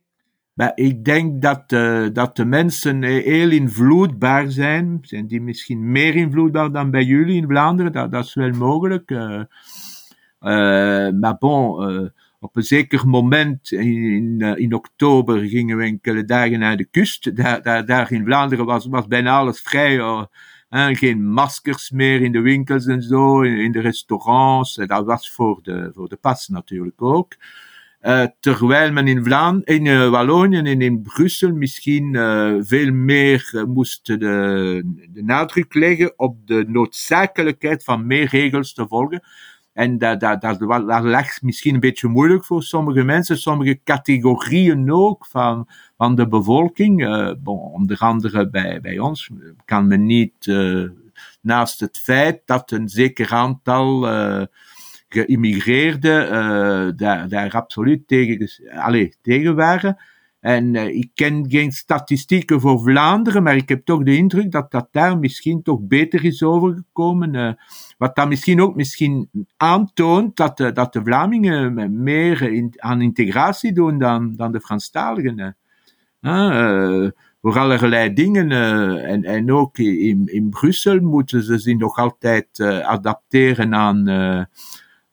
Maar 0.55 0.73
ik 0.75 1.05
denk 1.05 1.43
dat, 1.43 1.73
uh, 1.73 2.07
dat 2.13 2.37
de 2.37 2.45
mensen 2.45 3.03
heel 3.03 3.51
invloedbaar 3.51 4.51
zijn. 4.51 4.99
Zijn 5.03 5.27
die 5.27 5.41
misschien 5.41 5.93
meer 5.93 6.15
invloedbaar 6.15 6.73
dan 6.73 6.91
bij 6.91 7.05
jullie 7.05 7.37
in 7.37 7.49
Vlaanderen? 7.49 7.93
Dat, 7.93 8.13
dat 8.13 8.25
is 8.25 8.35
wel 8.35 8.51
mogelijk. 8.51 9.11
Uh, 9.11 9.43
uh, 10.41 11.11
maar 11.11 11.37
bon, 11.39 12.13
op 12.41 12.57
een 12.57 12.63
zeker 12.63 13.09
moment 13.09 13.73
in, 13.73 14.41
in 14.41 14.75
oktober 14.75 15.49
gingen 15.49 15.77
we 15.77 15.83
enkele 15.83 16.25
dagen 16.25 16.59
naar 16.59 16.77
de 16.77 16.85
kust. 16.85 17.37
Daar, 17.37 17.63
daar, 17.63 17.87
daar 17.87 18.13
in 18.13 18.25
Vlaanderen 18.25 18.65
was, 18.65 18.87
was 18.87 19.07
bijna 19.07 19.37
alles 19.37 19.61
vrij. 19.61 20.27
geen 20.71 21.33
maskers 21.33 21.91
meer 21.91 22.23
in 22.23 22.33
de 22.33 22.41
winkels 22.41 22.87
en 22.87 23.03
zo, 23.03 23.41
in, 23.41 23.57
in 23.57 23.73
de 23.73 23.81
restaurants. 23.81 24.75
Dat 24.75 25.05
was 25.05 25.31
voor 25.31 25.59
de, 25.63 25.91
voor 25.95 26.09
de 26.09 26.17
pas 26.17 26.49
natuurlijk 26.49 27.03
ook. 27.03 27.37
Uh, 28.03 28.25
terwijl 28.41 28.93
men 28.93 29.09
in 29.09 29.25
Vlaanderen, 29.25 29.77
in 29.77 29.85
uh, 29.85 30.09
Wallonië 30.09 30.57
en 30.57 30.81
in 30.81 31.03
Brussel 31.03 31.53
misschien 31.53 32.15
uh, 32.15 32.55
veel 32.61 32.93
meer 32.93 33.65
moest 33.69 34.07
de, 34.07 34.19
de 35.13 35.23
nadruk 35.23 35.75
leggen 35.75 36.13
op 36.17 36.47
de 36.47 36.65
noodzakelijkheid 36.69 37.85
van 37.85 38.07
meer 38.07 38.29
regels 38.29 38.75
te 38.75 38.87
volgen. 38.89 39.23
En 39.73 39.99
dat, 39.99 40.21
dat, 40.21 40.41
dat, 40.41 40.59
dat 40.59 41.03
lag 41.03 41.43
misschien 41.43 41.75
een 41.75 41.81
beetje 41.81 42.09
moeilijk 42.09 42.45
voor 42.45 42.63
sommige 42.63 43.03
mensen, 43.03 43.39
sommige 43.39 43.81
categorieën 43.85 44.93
ook 44.93 45.27
van, 45.27 45.69
van 45.97 46.15
de 46.15 46.29
bevolking. 46.29 46.99
bon, 47.43 47.59
onder 47.59 47.99
andere 47.99 48.51
bij, 48.51 48.81
bij 48.81 48.99
ons 48.99 49.31
kan 49.65 49.87
men 49.87 50.07
niet, 50.07 50.53
naast 51.41 51.81
het 51.81 51.99
feit 51.99 52.43
dat 52.45 52.71
een 52.71 52.89
zeker 52.89 53.33
aantal 53.33 54.09
geïmmigreerden 55.15 56.25
uh, 56.25 56.93
daar, 56.97 57.29
daar 57.29 57.51
absoluut 57.51 58.09
tegen, 58.09 58.51
allez, 58.75 59.15
tegen 59.23 59.55
waren. 59.55 59.97
En 60.41 60.75
uh, 60.75 60.87
ik 60.87 61.11
ken 61.15 61.45
geen 61.49 61.73
statistieken 61.73 62.61
voor 62.61 62.81
Vlaanderen, 62.81 63.43
maar 63.43 63.57
ik 63.57 63.69
heb 63.69 63.85
toch 63.85 64.03
de 64.03 64.17
indruk 64.17 64.51
dat 64.51 64.71
dat 64.71 64.89
daar 64.91 65.19
misschien 65.19 65.63
toch 65.63 65.81
beter 65.81 66.25
is 66.25 66.43
overgekomen. 66.43 67.35
Uh, 67.35 67.53
wat 67.99 68.17
dat 68.17 68.29
misschien 68.29 68.61
ook 68.61 68.77
misschien 68.77 69.29
aantoont 69.57 70.37
dat 70.37 70.57
de, 70.57 70.73
dat 70.73 70.93
de 70.93 71.03
Vlamingen 71.05 72.03
meer 72.03 72.71
aan 72.77 73.01
integratie 73.01 73.73
doen 73.73 73.99
dan, 73.99 74.37
dan 74.37 74.53
de 74.53 74.61
Franstaligen. 74.61 75.57
Uh, 76.21 77.09
voor 77.43 77.59
allerlei 77.59 78.13
dingen. 78.13 78.51
en, 79.07 79.25
en 79.25 79.53
ook 79.53 79.79
in, 79.79 80.27
in 80.27 80.49
Brussel 80.51 81.01
moeten 81.01 81.43
ze 81.43 81.59
zich 81.59 81.77
nog 81.77 81.97
altijd 81.97 82.61
adapteren 82.83 83.75
aan 83.75 84.09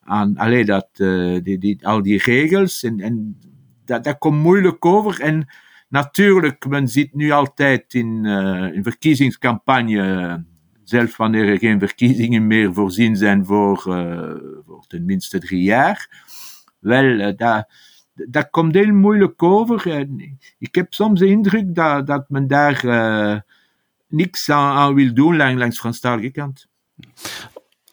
aan 0.08 0.36
alleen 0.36 0.66
dat, 0.66 0.88
uh, 0.96 1.38
die, 1.42 1.58
die, 1.58 1.86
al 1.86 2.02
die 2.02 2.22
regels. 2.22 2.82
En, 2.82 3.00
en 3.00 3.38
dat, 3.84 4.18
komt 4.18 4.42
moeilijk 4.42 4.84
over. 4.84 5.20
En 5.20 5.46
natuurlijk, 5.88 6.66
men 6.68 6.88
ziet 6.88 7.14
nu 7.14 7.30
altijd 7.30 7.94
in, 7.94 8.24
uh, 8.24 8.74
in 8.74 8.82
verkiezingscampagne, 8.82 10.44
zelfs 10.84 11.16
wanneer 11.16 11.48
er 11.48 11.58
geen 11.58 11.78
verkiezingen 11.78 12.46
meer 12.46 12.74
voorzien 12.74 13.16
zijn 13.16 13.44
voor, 13.44 13.84
uh, 13.88 14.34
voor 14.66 14.84
tenminste 14.86 15.38
drie 15.38 15.62
jaar, 15.62 16.24
wel, 16.78 17.36
dat, 17.36 17.68
dat 18.14 18.50
komt 18.50 18.74
heel 18.74 18.92
moeilijk 18.92 19.42
over. 19.42 19.90
En 19.92 20.38
ik 20.58 20.74
heb 20.74 20.94
soms 20.94 21.20
de 21.20 21.26
indruk 21.26 21.74
dat, 21.74 22.06
dat 22.06 22.24
men 22.28 22.46
daar 22.46 23.44
niks 24.08 24.50
aan, 24.50 24.94
wil 24.94 25.14
doen 25.14 25.36
langs, 25.36 25.60
langs 25.60 25.78
Franstalige 25.78 26.30
kant 26.30 26.68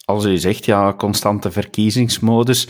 als 0.06 0.26
u 0.26 0.38
zegt, 0.38 0.66
ja, 0.66 0.94
constante 0.94 1.52
verkiezingsmodus, 1.52 2.68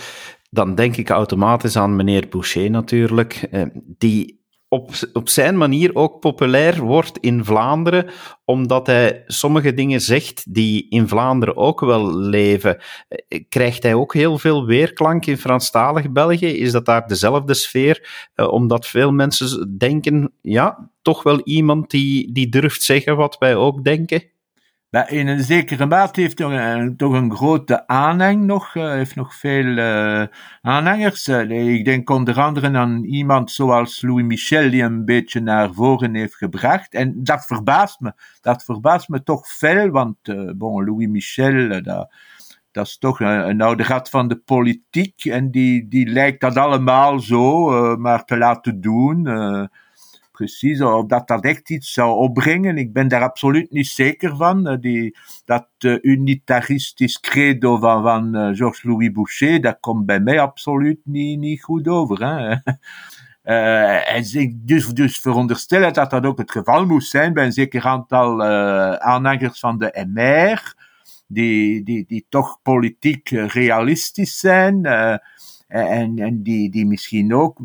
dan 0.50 0.75
denk 0.75 0.98
ik 0.98 1.10
automatisch 1.10 1.77
aan 1.77 1.96
meneer 1.96 2.27
Boucher 2.30 2.70
natuurlijk, 2.70 3.48
eh, 3.51 3.62
die 3.74 4.44
op, 4.68 4.92
op 5.13 5.30
zijn 5.30 5.58
manier 5.58 5.96
ook 5.96 6.20
populair 6.20 6.82
wordt 6.82 7.18
in 7.18 7.46
Vlaanderen, 7.46 8.10
omdat 8.46 8.88
hij 8.88 9.24
sommige 9.27 9.74
dingen 9.74 10.01
zegt 10.01 10.54
die 10.54 10.89
in 10.89 11.08
Vlaanderen 11.08 11.58
ook 11.58 11.80
wel 11.80 12.18
leven. 12.18 12.77
Eh, 13.08 13.44
krijgt 13.50 13.84
hij 13.84 13.94
ook 13.94 14.13
heel 14.13 14.38
veel 14.38 14.65
weerklank 14.65 15.25
in 15.25 15.38
Franstalig 15.38 16.12
België? 16.12 16.48
Is 16.48 16.72
dat 16.72 16.86
daar 16.86 17.08
dezelfde 17.08 17.54
sfeer? 17.54 18.27
Eh, 18.34 18.48
omdat 18.48 18.88
veel 18.88 19.12
mensen 19.12 19.77
denken, 19.77 20.32
ja, 20.42 20.92
toch 21.01 21.24
wel 21.24 21.42
iemand 21.44 21.89
die, 21.89 22.32
die 22.32 22.50
durft 22.50 22.84
zeggen 22.84 23.15
wat 23.15 23.38
wij 23.38 23.56
ook 23.56 23.84
denken? 23.84 24.24
In 25.03 25.27
een 25.27 25.43
zekere 25.43 25.85
mate 25.85 26.21
heeft 26.21 26.39
hij 26.39 26.93
toch 26.97 27.13
een 27.13 27.35
grote 27.35 27.87
aanhang 27.87 28.43
nog, 28.43 28.73
heeft 28.73 29.15
nog 29.15 29.35
veel 29.35 29.79
aanhangers. 30.61 31.27
ik 31.27 31.85
denk 31.85 32.09
onder 32.09 32.41
andere 32.41 32.77
aan 32.77 33.03
iemand 33.03 33.51
zoals 33.51 34.01
Louis 34.01 34.25
Michel, 34.25 34.69
die 34.69 34.83
een 34.83 35.05
beetje 35.05 35.39
naar 35.39 35.73
voren 35.73 36.15
heeft 36.15 36.35
gebracht. 36.35 36.93
En 36.93 37.23
dat 37.23 37.45
verbaast 37.45 37.99
me. 37.99 38.13
Dat 38.41 38.63
verbaast 38.63 39.09
me 39.09 39.23
toch 39.23 39.47
veel, 39.47 39.89
want 39.89 40.17
bon, 40.57 40.85
Louis 40.85 41.07
Michel, 41.07 41.81
dat 41.83 42.07
dat 42.75 42.85
is 42.85 42.97
toch 42.97 43.19
een, 43.19 43.49
een, 43.49 43.61
oude 43.61 43.83
rat 43.83 44.09
van 44.09 44.27
de 44.27 44.35
politiek. 44.35 45.25
En 45.25 45.51
die, 45.51 45.87
die 45.87 46.07
lijkt 46.07 46.41
dat 46.41 46.57
allemaal 46.57 47.19
zo 47.19 47.69
maar 47.97 48.25
te 48.25 48.37
laten 48.37 48.81
doen. 48.81 49.27
Uh, 50.39 50.48
precies, 50.48 50.82
of 50.82 51.06
dat 51.06 51.27
dat 51.27 51.44
echt 51.44 51.70
iets 51.70 51.92
zou 51.92 52.15
opbrengen. 52.15 52.77
Ik 52.77 52.94
ben 52.94 53.08
daar 53.08 53.22
absoluut 53.22 53.72
niet 53.72 53.88
zeker 53.88 54.36
van. 54.36 54.68
Uh, 54.68 54.80
die, 54.80 55.18
dat 55.46 55.68
unitaristisch 56.01 57.20
credo 57.20 57.77
van, 57.77 58.04
van 58.04 58.56
Georges-Louis 58.56 59.12
Boucher, 59.12 59.62
dat 59.62 59.77
komt 59.80 60.06
bij 60.06 60.20
mij 60.20 60.39
absoluut 60.39 61.00
niet, 61.04 61.39
niet 61.39 61.63
goed 61.63 61.88
over. 61.88 62.25
Hè? 62.25 62.56
en 64.15 64.24
dus, 64.56 64.88
dus 64.88 65.20
veronderstellen 65.20 65.94
dat 65.94 66.10
dat 66.10 66.25
ook 66.25 66.38
het 66.38 66.51
geval 66.51 66.86
moest 66.86 67.10
zijn 67.10 67.34
bij 67.34 67.46
een 67.46 67.51
zeker 67.51 67.84
aantal 67.84 68.44
aanhangers 69.00 69.60
van 69.60 69.77
de 69.77 70.06
MR 70.13 70.75
die, 71.27 71.84
die, 71.84 72.06
die 72.08 72.25
toch 72.30 72.60
politiek 72.62 73.32
eh, 73.32 73.48
realistisch 73.48 74.39
zijn 74.39 74.86
uh, 74.86 75.18
en, 75.68 76.20
en 76.20 76.44
die, 76.44 76.70
die 76.70 76.86
misschien 76.86 77.34
ook, 77.34 77.60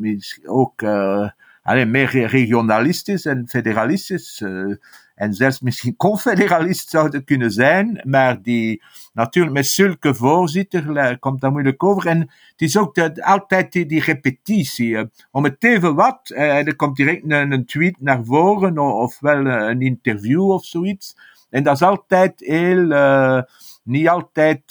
ook 0.44 0.82
uh, 0.82 1.28
alleen 1.62 1.90
meer 1.90 2.26
regionalistisch 2.26 3.24
en 3.24 3.48
federalistisch 3.48 4.40
uh, 4.40 4.74
en 5.14 5.34
zelfs 5.34 5.60
misschien 5.60 5.96
confederalist 6.06 6.88
zouden 6.88 7.24
kunnen 7.24 7.50
zijn, 7.50 8.00
maar 8.04 8.42
die 8.42 8.82
natuurlijk 9.12 9.54
met 9.54 9.66
zulke 9.66 10.14
voorzitter 10.14 11.18
komt 11.18 11.40
dat 11.40 11.50
moeilijk 11.50 11.82
over. 11.82 12.06
En 12.06 12.18
het 12.20 12.60
is 12.60 12.76
ook 12.76 12.98
altijd 13.20 13.72
die, 13.72 14.00
repetitie. 14.00 15.10
Om 15.30 15.44
het 15.44 15.64
even 15.64 15.94
wat, 15.94 16.30
er 16.34 16.76
komt 16.76 16.96
direct 16.96 17.22
een, 17.22 17.52
een 17.52 17.66
tweet 17.66 18.00
naar 18.00 18.24
voren, 18.24 18.78
of 18.78 19.20
wel 19.20 19.46
een 19.46 19.80
interview 19.80 20.50
of 20.50 20.64
zoiets. 20.64 21.14
En 21.50 21.62
dat 21.62 21.74
is 21.74 21.82
altijd 21.82 22.40
heel, 22.40 22.90
uh, 22.90 23.42
niet 23.82 24.08
altijd 24.08 24.62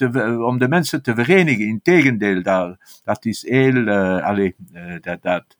om 0.45 0.57
de 0.57 0.67
mensen 0.67 1.01
te 1.01 1.15
verenigen. 1.15 1.67
Integendeel, 1.67 2.41
dat, 2.41 2.77
dat 3.03 3.25
is 3.25 3.47
heel, 3.47 3.75
uh, 3.75 4.23
allez, 4.23 4.51
dat, 5.01 5.21
dat, 5.21 5.57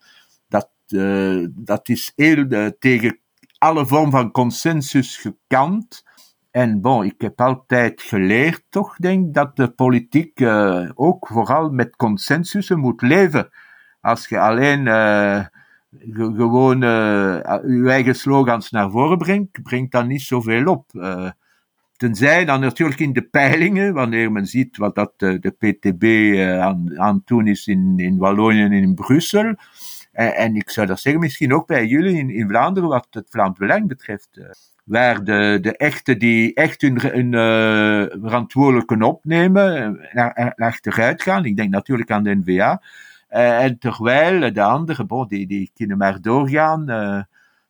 dat, 0.90 1.48
dat 1.66 1.90
is 1.90 2.12
heel 2.16 2.72
tegen 2.80 3.20
alle 3.58 3.86
vorm 3.86 4.12
van 4.12 4.32
consensus 4.32 5.18
gekant. 5.18 6.04
En 6.52 6.82
bon, 6.82 7.06
ik 7.06 7.22
heb 7.22 7.42
altijd 7.42 8.02
geleerd, 8.02 8.64
toch, 8.70 8.96
denk 8.96 9.34
dat 9.34 9.56
de 9.56 9.70
politiek 9.70 10.42
ook 10.94 11.28
vooral 11.28 11.70
met 11.70 11.96
consensussen 11.96 12.80
moet 12.80 13.02
leven. 13.02 13.50
Als 14.02 14.28
je 14.28 14.40
alleen 14.40 14.86
gewoon 16.24 16.84
uw 17.64 17.88
eigen 17.88 18.16
slogans 18.16 18.72
naar 18.72 18.92
voren 18.92 19.18
brengt, 19.18 19.64
brengt 19.64 19.92
dan 19.92 20.08
niet 20.08 20.22
zoveel 20.22 20.66
op. 20.66 20.92
Tenzij 21.96 22.46
dan 22.46 22.60
natuurlijk 22.60 23.00
in 23.00 23.14
de 23.14 23.22
peilingen, 23.22 23.94
wanneer 23.94 24.32
men 24.32 24.46
ziet 24.46 24.78
wat 24.78 24.96
dat 24.96 25.14
de 25.18 25.56
PTB 25.58 26.04
aan, 26.60 27.00
aan 27.00 27.22
doen 27.26 27.48
is 27.48 27.68
in, 27.68 27.94
in 27.98 28.18
Wallonië 28.18 28.62
en 28.62 28.72
in 28.72 28.96
Brussel. 28.96 29.56
En, 30.20 30.36
en, 30.36 30.56
ik 30.56 30.70
zou 30.70 30.88
dat 30.88 31.00
zeggen, 31.00 31.22
misschien 31.22 31.54
ook 31.54 31.68
bij 31.68 31.86
jullie 31.86 32.18
in, 32.18 32.30
in 32.30 32.48
Vlaanderen, 32.48 32.90
wat 32.90 33.08
het 33.10 33.28
Vlaams 33.30 33.58
Belang 33.58 33.88
betreft. 33.88 34.30
waar 34.84 35.24
de, 35.24 35.58
de 35.62 35.78
echte 35.78 36.18
die 36.18 36.54
echt 36.54 36.82
hun, 36.82 37.02
hun 37.02 37.32
verantwoordelijke 38.22 39.06
opnemen, 39.06 40.00
naar, 40.12 40.34
naar 40.36 40.54
achteruit 40.56 41.22
gaan. 41.22 41.46
Ik 41.46 41.56
denk 41.56 41.70
natuurlijk 41.70 42.12
aan 42.12 42.24
de 42.24 42.36
NVA. 42.36 42.82
Uh, 43.32 43.64
en 43.64 43.78
terwijl 43.78 44.54
de 44.54 44.62
anderen, 44.62 45.08
bon, 45.08 45.28
die, 45.28 45.48
die 45.48 45.72
kunnen 45.74 45.98
maar 45.98 46.22
doorgaan. 46.22 46.80
Uh, 46.82 47.22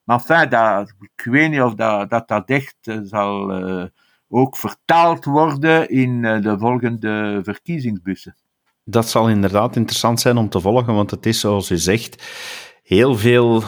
maar 0.03 0.19
enfin, 0.19 0.49
dat, 0.49 0.93
ik 0.99 1.23
weet 1.23 1.49
niet 1.49 1.61
of 1.61 1.75
dat 1.75 2.09
dat, 2.09 2.27
dat 2.27 2.49
echt 2.49 2.77
zal 3.03 3.51
ook 4.27 4.57
vertaald 4.57 5.25
worden 5.25 5.89
in 5.89 6.21
de 6.21 6.55
volgende 6.59 7.39
verkiezingsbussen. 7.43 8.35
Dat 8.89 9.09
zal 9.09 9.29
inderdaad 9.29 9.75
interessant 9.75 10.19
zijn 10.21 10.37
om 10.37 10.49
te 10.49 10.59
volgen, 10.59 10.93
want 10.93 11.11
het 11.11 11.25
is 11.25 11.39
zoals 11.39 11.69
u 11.69 11.77
zegt 11.77 12.23
heel 12.83 13.15
veel 13.15 13.63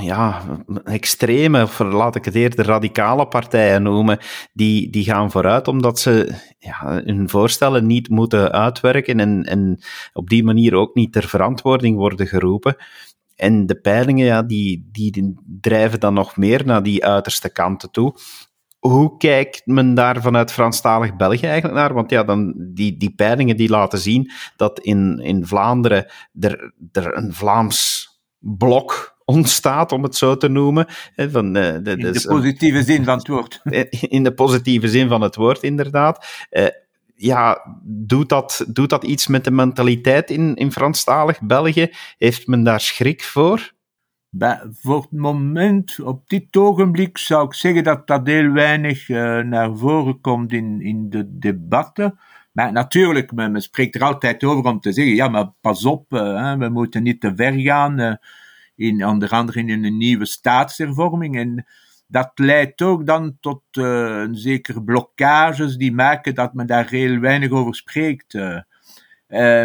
ja, 0.00 0.42
extreme, 0.84 1.62
of 1.62 1.78
laat 1.78 2.16
ik 2.16 2.24
het 2.24 2.34
eerder 2.34 2.66
radicale 2.66 3.28
partijen 3.28 3.82
noemen, 3.82 4.18
die, 4.52 4.90
die 4.90 5.04
gaan 5.04 5.30
vooruit 5.30 5.68
omdat 5.68 5.98
ze 5.98 6.34
ja, 6.58 7.02
hun 7.04 7.28
voorstellen 7.28 7.86
niet 7.86 8.08
moeten 8.08 8.52
uitwerken 8.52 9.20
en, 9.20 9.42
en 9.42 9.78
op 10.12 10.28
die 10.28 10.44
manier 10.44 10.74
ook 10.74 10.94
niet 10.94 11.12
ter 11.12 11.28
verantwoording 11.28 11.96
worden 11.96 12.26
geroepen. 12.26 12.76
En 13.36 13.66
de 13.66 13.80
peilingen, 13.80 14.26
ja, 14.26 14.42
die, 14.42 14.88
die 14.92 15.34
drijven 15.60 16.00
dan 16.00 16.14
nog 16.14 16.36
meer 16.36 16.64
naar 16.64 16.82
die 16.82 17.04
uiterste 17.04 17.52
kanten 17.52 17.90
toe. 17.90 18.14
Hoe 18.82 19.16
kijkt 19.16 19.66
men 19.66 19.94
daar 19.94 20.22
vanuit 20.22 20.52
Franstalig 20.52 21.16
België 21.16 21.46
eigenlijk 21.46 21.74
naar? 21.74 21.94
Want 21.94 22.10
ja, 22.10 22.24
dan 22.24 22.54
die, 22.56 22.96
die 22.96 23.14
peilingen 23.14 23.56
die 23.56 23.68
laten 23.68 23.98
zien 23.98 24.30
dat 24.56 24.80
in, 24.80 25.18
in 25.18 25.46
Vlaanderen 25.46 26.06
er, 26.40 26.72
er 26.92 27.16
een 27.16 27.32
Vlaams 27.34 28.08
blok 28.38 29.16
ontstaat, 29.24 29.92
om 29.92 30.02
het 30.02 30.16
zo 30.16 30.36
te 30.36 30.48
noemen. 30.48 30.86
Van, 31.16 31.46
uh, 31.46 31.76
de, 31.82 31.96
in 31.96 32.12
de 32.12 32.24
positieve 32.26 32.82
zin 32.82 33.04
van 33.04 33.18
het 33.18 33.28
woord. 33.28 33.60
In 34.16 34.22
de 34.22 34.34
positieve 34.34 34.88
zin 34.88 35.08
van 35.08 35.20
het 35.20 35.36
woord, 35.36 35.62
inderdaad. 35.62 36.46
Uh, 36.50 36.66
ja, 37.14 37.78
doet 37.84 38.28
dat, 38.28 38.64
doet 38.68 38.90
dat 38.90 39.04
iets 39.04 39.26
met 39.26 39.44
de 39.44 39.50
mentaliteit 39.50 40.30
in, 40.30 40.54
in 40.54 40.72
Franstalig 40.72 41.40
België? 41.40 41.90
Heeft 42.18 42.46
men 42.46 42.62
daar 42.62 42.80
schrik 42.80 43.22
voor? 43.22 43.72
Voor 44.70 45.00
het 45.00 45.12
moment, 45.12 46.00
op 46.00 46.28
dit 46.28 46.56
ogenblik, 46.56 47.18
zou 47.18 47.46
ik 47.46 47.54
zeggen 47.54 47.84
dat 47.84 48.06
dat 48.06 48.26
heel 48.26 48.50
weinig 48.50 49.08
uh, 49.08 49.38
naar 49.38 49.76
voren 49.76 50.20
komt 50.20 50.52
in, 50.52 50.80
in 50.80 51.10
de 51.10 51.38
debatten. 51.38 52.18
Maar 52.52 52.72
natuurlijk, 52.72 53.32
men, 53.32 53.52
men, 53.52 53.62
spreekt 53.62 53.94
er 53.94 54.02
altijd 54.02 54.44
over 54.44 54.64
om 54.64 54.80
te 54.80 54.92
zeggen, 54.92 55.14
ja, 55.14 55.28
maar 55.28 55.52
pas 55.60 55.84
op, 55.84 56.12
uh, 56.12 56.54
we 56.54 56.68
moeten 56.68 57.02
niet 57.02 57.20
te 57.20 57.32
ver 57.36 57.52
gaan, 57.52 58.00
uh, 58.00 58.14
in, 58.76 59.06
onder 59.06 59.30
andere 59.30 59.58
in 59.58 59.84
een 59.84 59.96
nieuwe 59.96 60.26
staatshervorming. 60.26 61.36
En 61.36 61.66
dat 62.06 62.30
leidt 62.34 62.82
ook 62.82 63.06
dan 63.06 63.36
tot 63.40 63.62
een 63.70 64.36
zekere 64.36 64.82
blokkages 64.82 65.76
die 65.76 65.92
maken 65.92 66.34
dat 66.34 66.54
men 66.54 66.66
daar 66.66 66.88
heel 66.88 67.18
weinig 67.18 67.50
over 67.50 67.74
spreekt. 67.74 68.38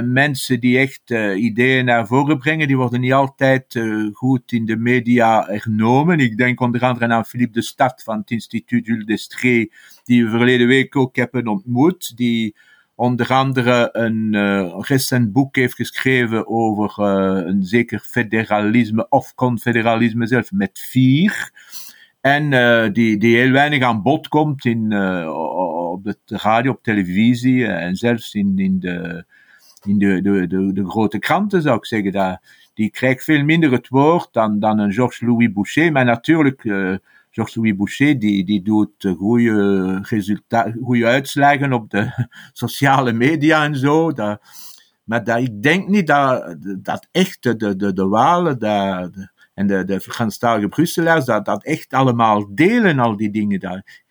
Mensen 0.03 0.59
die 0.59 0.77
echt 0.77 1.11
ideeën 1.35 1.85
naar 1.85 2.07
voren 2.07 2.37
brengen, 2.37 2.67
die 2.67 2.77
worden 2.77 3.01
niet 3.01 3.13
altijd 3.13 3.81
goed 4.13 4.51
in 4.51 4.65
de 4.65 4.77
media 4.77 5.41
genomen. 5.41 6.19
Ik 6.19 6.37
denk 6.37 6.59
onder 6.59 6.81
andere 6.81 7.07
aan 7.07 7.25
Philippe 7.25 7.53
de 7.53 7.61
Stad 7.61 8.03
van 8.03 8.17
het 8.17 8.31
instituut 8.31 8.85
Jules 8.85 9.05
Destree, 9.05 9.71
die 10.03 10.23
we 10.23 10.29
verleden 10.29 10.67
week 10.67 10.95
ook 10.95 11.15
hebben 11.15 11.47
ontmoet, 11.47 12.17
die 12.17 12.55
onder 12.97 13.33
andere 13.33 13.89
een 13.91 14.33
uh, 14.33 14.75
recent 14.79 15.31
boek 15.31 15.55
heeft 15.55 15.75
geschreven 15.75 16.47
over 16.47 16.95
uh, 16.99 17.47
een 17.47 17.63
zeker 17.63 17.99
federalisme 17.99 19.09
of 19.09 19.35
confederalisme 19.35 20.27
zelf 20.27 20.51
met 20.51 20.87
vier. 20.89 21.51
En 22.21 22.51
uh, 22.51 22.87
die, 22.93 23.17
die 23.17 23.35
heel 23.37 23.51
weinig 23.51 23.83
aan 23.83 24.01
bod 24.01 24.27
komt 24.27 24.65
in, 24.65 24.83
op 25.89 26.03
de 26.03 26.17
radio, 26.25 26.71
op 26.71 26.83
televisie 26.83 27.65
en 27.67 27.95
zelfs 27.95 28.33
in, 28.33 28.53
in, 28.55 28.79
de, 28.79 29.25
in 29.85 29.97
de, 29.97 30.21
de, 30.21 30.47
de, 30.47 30.73
de 30.73 30.89
grote 30.89 31.19
kranten 31.19 31.61
zou 31.61 31.77
ik 31.77 31.85
zeggen. 31.85 32.11
Dat, 32.11 32.39
die 32.73 32.89
krijgt 32.89 33.23
veel 33.23 33.43
minder 33.43 33.71
het 33.71 33.87
woord 33.87 34.29
dan, 34.31 34.59
dan 34.59 34.79
een 34.79 34.93
Georges-Louis 34.93 35.51
Boucher. 35.51 35.91
Maar 35.91 36.05
natuurlijk 36.05 36.61
Georges-Louis 37.31 37.75
Boucher, 37.75 38.19
die, 38.19 38.45
die 38.45 38.61
doet 38.61 39.13
goede, 39.17 39.99
resultaten, 40.01 40.79
goede 40.83 41.05
uitslagen 41.05 41.73
op 41.73 41.89
de 41.89 42.27
sociale 42.53 43.13
media 43.13 43.63
en 43.63 43.75
zo. 43.75 44.11
Dat, 44.11 44.41
maar 45.03 45.23
dat, 45.23 45.39
ik 45.39 45.61
denk 45.63 45.87
niet 45.87 46.07
dat, 46.07 46.55
dat 46.77 47.07
echt 47.11 47.43
de, 47.43 47.75
de, 47.75 47.93
de 47.93 48.07
Walen 48.07 48.59
dat, 48.59 49.11
en 49.53 49.67
de, 49.67 49.83
de 49.83 49.99
Franstalige 49.99 50.67
Brusselaars 50.67 51.25
dat, 51.25 51.45
dat 51.45 51.63
echt 51.63 51.93
allemaal 51.93 52.55
delen, 52.55 52.99
al 52.99 53.17
die 53.17 53.31
dingen. 53.31 53.59
daar. 53.59 54.05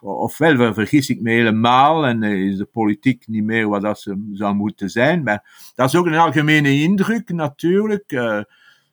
Ofwel 0.00 0.74
vergis 0.74 1.08
ik 1.08 1.20
me 1.20 1.30
helemaal 1.30 2.06
en 2.06 2.22
is 2.22 2.56
de 2.56 2.64
politiek 2.64 3.26
niet 3.26 3.44
meer 3.44 3.68
wat 3.68 3.82
dat 3.82 4.06
zou 4.32 4.54
moeten 4.54 4.90
zijn. 4.90 5.22
Maar 5.22 5.70
dat 5.74 5.88
is 5.88 5.96
ook 5.96 6.06
een 6.06 6.14
algemene 6.14 6.80
indruk 6.80 7.28
natuurlijk. 7.28 8.12
Uh, 8.12 8.40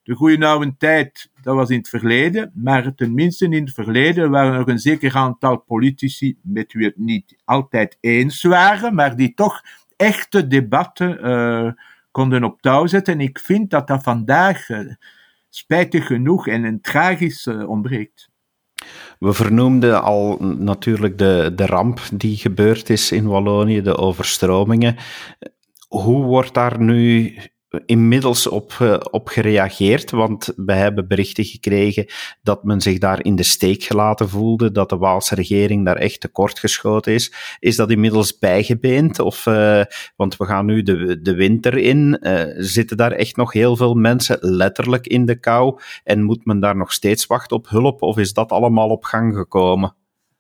de 0.03 0.15
goede 0.15 0.45
oude 0.45 0.75
tijd, 0.77 1.29
dat 1.41 1.55
was 1.55 1.69
in 1.69 1.77
het 1.77 1.89
verleden, 1.89 2.51
maar 2.55 2.95
tenminste 2.95 3.45
in 3.45 3.63
het 3.63 3.73
verleden 3.73 4.29
waren 4.29 4.59
er 4.59 4.69
een 4.69 4.79
zeker 4.79 5.15
aantal 5.15 5.57
politici 5.57 6.37
met 6.41 6.73
wie 6.73 6.85
het 6.85 6.97
niet 6.97 7.35
altijd 7.45 7.97
eens 7.99 8.43
waren, 8.43 8.95
maar 8.95 9.15
die 9.15 9.33
toch 9.33 9.61
echte 9.95 10.47
debatten 10.47 11.25
uh, 11.25 11.71
konden 12.11 12.43
op 12.43 12.61
touw 12.61 12.87
zetten. 12.87 13.13
En 13.13 13.19
ik 13.19 13.39
vind 13.39 13.69
dat 13.69 13.87
dat 13.87 14.03
vandaag, 14.03 14.67
spijtig 15.49 16.07
genoeg 16.07 16.47
en 16.47 16.63
een 16.63 16.81
tragisch 16.81 17.47
ontbreekt. 17.47 18.31
We 19.19 19.33
vernoemden 19.33 20.03
al 20.03 20.37
natuurlijk 20.39 21.17
de, 21.17 21.51
de 21.55 21.65
ramp 21.65 21.99
die 22.13 22.37
gebeurd 22.37 22.89
is 22.89 23.11
in 23.11 23.27
Wallonië, 23.27 23.81
de 23.81 23.97
overstromingen. 23.97 24.95
Hoe 25.87 26.23
wordt 26.23 26.53
daar 26.53 26.79
nu 26.81 27.35
inmiddels 27.85 28.47
op, 28.47 28.77
uh, 28.81 28.97
op 29.11 29.27
gereageerd, 29.27 30.11
want 30.11 30.53
we 30.55 30.73
hebben 30.73 31.07
berichten 31.07 31.45
gekregen 31.45 32.05
dat 32.41 32.63
men 32.63 32.81
zich 32.81 32.97
daar 32.97 33.23
in 33.25 33.35
de 33.35 33.43
steek 33.43 33.83
gelaten 33.83 34.29
voelde, 34.29 34.71
dat 34.71 34.89
de 34.89 34.97
Waalse 34.97 35.35
regering 35.35 35.85
daar 35.85 35.95
echt 35.95 36.19
tekort 36.19 36.59
geschoten 36.59 37.13
is. 37.13 37.33
Is 37.59 37.75
dat 37.75 37.91
inmiddels 37.91 38.37
bijgebeend? 38.37 39.19
Of, 39.19 39.45
uh, 39.45 39.83
want 40.15 40.37
we 40.37 40.45
gaan 40.45 40.65
nu 40.65 40.83
de, 40.83 41.21
de 41.21 41.33
winter 41.33 41.77
in. 41.77 42.17
Uh, 42.21 42.43
zitten 42.57 42.97
daar 42.97 43.11
echt 43.11 43.35
nog 43.35 43.53
heel 43.53 43.75
veel 43.75 43.93
mensen 43.93 44.37
letterlijk 44.41 45.07
in 45.07 45.25
de 45.25 45.39
kou 45.39 45.79
en 46.03 46.23
moet 46.23 46.45
men 46.45 46.59
daar 46.59 46.77
nog 46.77 46.91
steeds 46.91 47.25
wachten 47.25 47.57
op 47.57 47.69
hulp? 47.69 48.01
Of 48.01 48.17
is 48.17 48.33
dat 48.33 48.51
allemaal 48.51 48.89
op 48.89 49.03
gang 49.03 49.35
gekomen? 49.35 49.95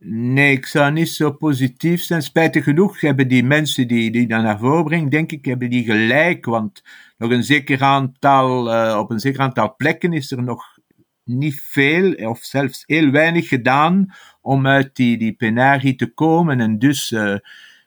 Nee, 0.05 0.51
ik 0.51 0.65
zou 0.65 0.91
niet 0.91 1.09
zo 1.09 1.31
positief 1.31 2.01
zijn. 2.01 2.21
Spijtig 2.21 2.63
genoeg 2.63 3.01
hebben 3.01 3.27
die 3.27 3.43
mensen 3.43 3.87
die, 3.87 4.11
die 4.11 4.27
dat 4.27 4.43
naar 4.43 4.59
voren 4.59 4.83
brengen, 4.83 5.09
denk 5.09 5.31
ik, 5.31 5.45
hebben 5.45 5.69
die 5.69 5.83
gelijk. 5.83 6.45
Want 6.45 6.83
nog 7.17 7.31
een 7.31 7.43
zeker 7.43 7.81
aantal, 7.81 8.73
uh, 8.73 8.97
op 8.99 9.09
een 9.09 9.19
zeker 9.19 9.39
aantal 9.39 9.75
plekken 9.75 10.13
is 10.13 10.31
er 10.31 10.43
nog 10.43 10.77
niet 11.23 11.61
veel, 11.61 12.13
of 12.13 12.39
zelfs 12.39 12.83
heel 12.85 13.11
weinig 13.11 13.47
gedaan 13.47 14.13
om 14.41 14.67
uit 14.67 14.95
die, 14.95 15.17
die 15.17 15.33
penarie 15.33 15.95
te 15.95 16.13
komen. 16.13 16.59
En 16.59 16.79
dus, 16.79 17.11
uh, 17.11 17.35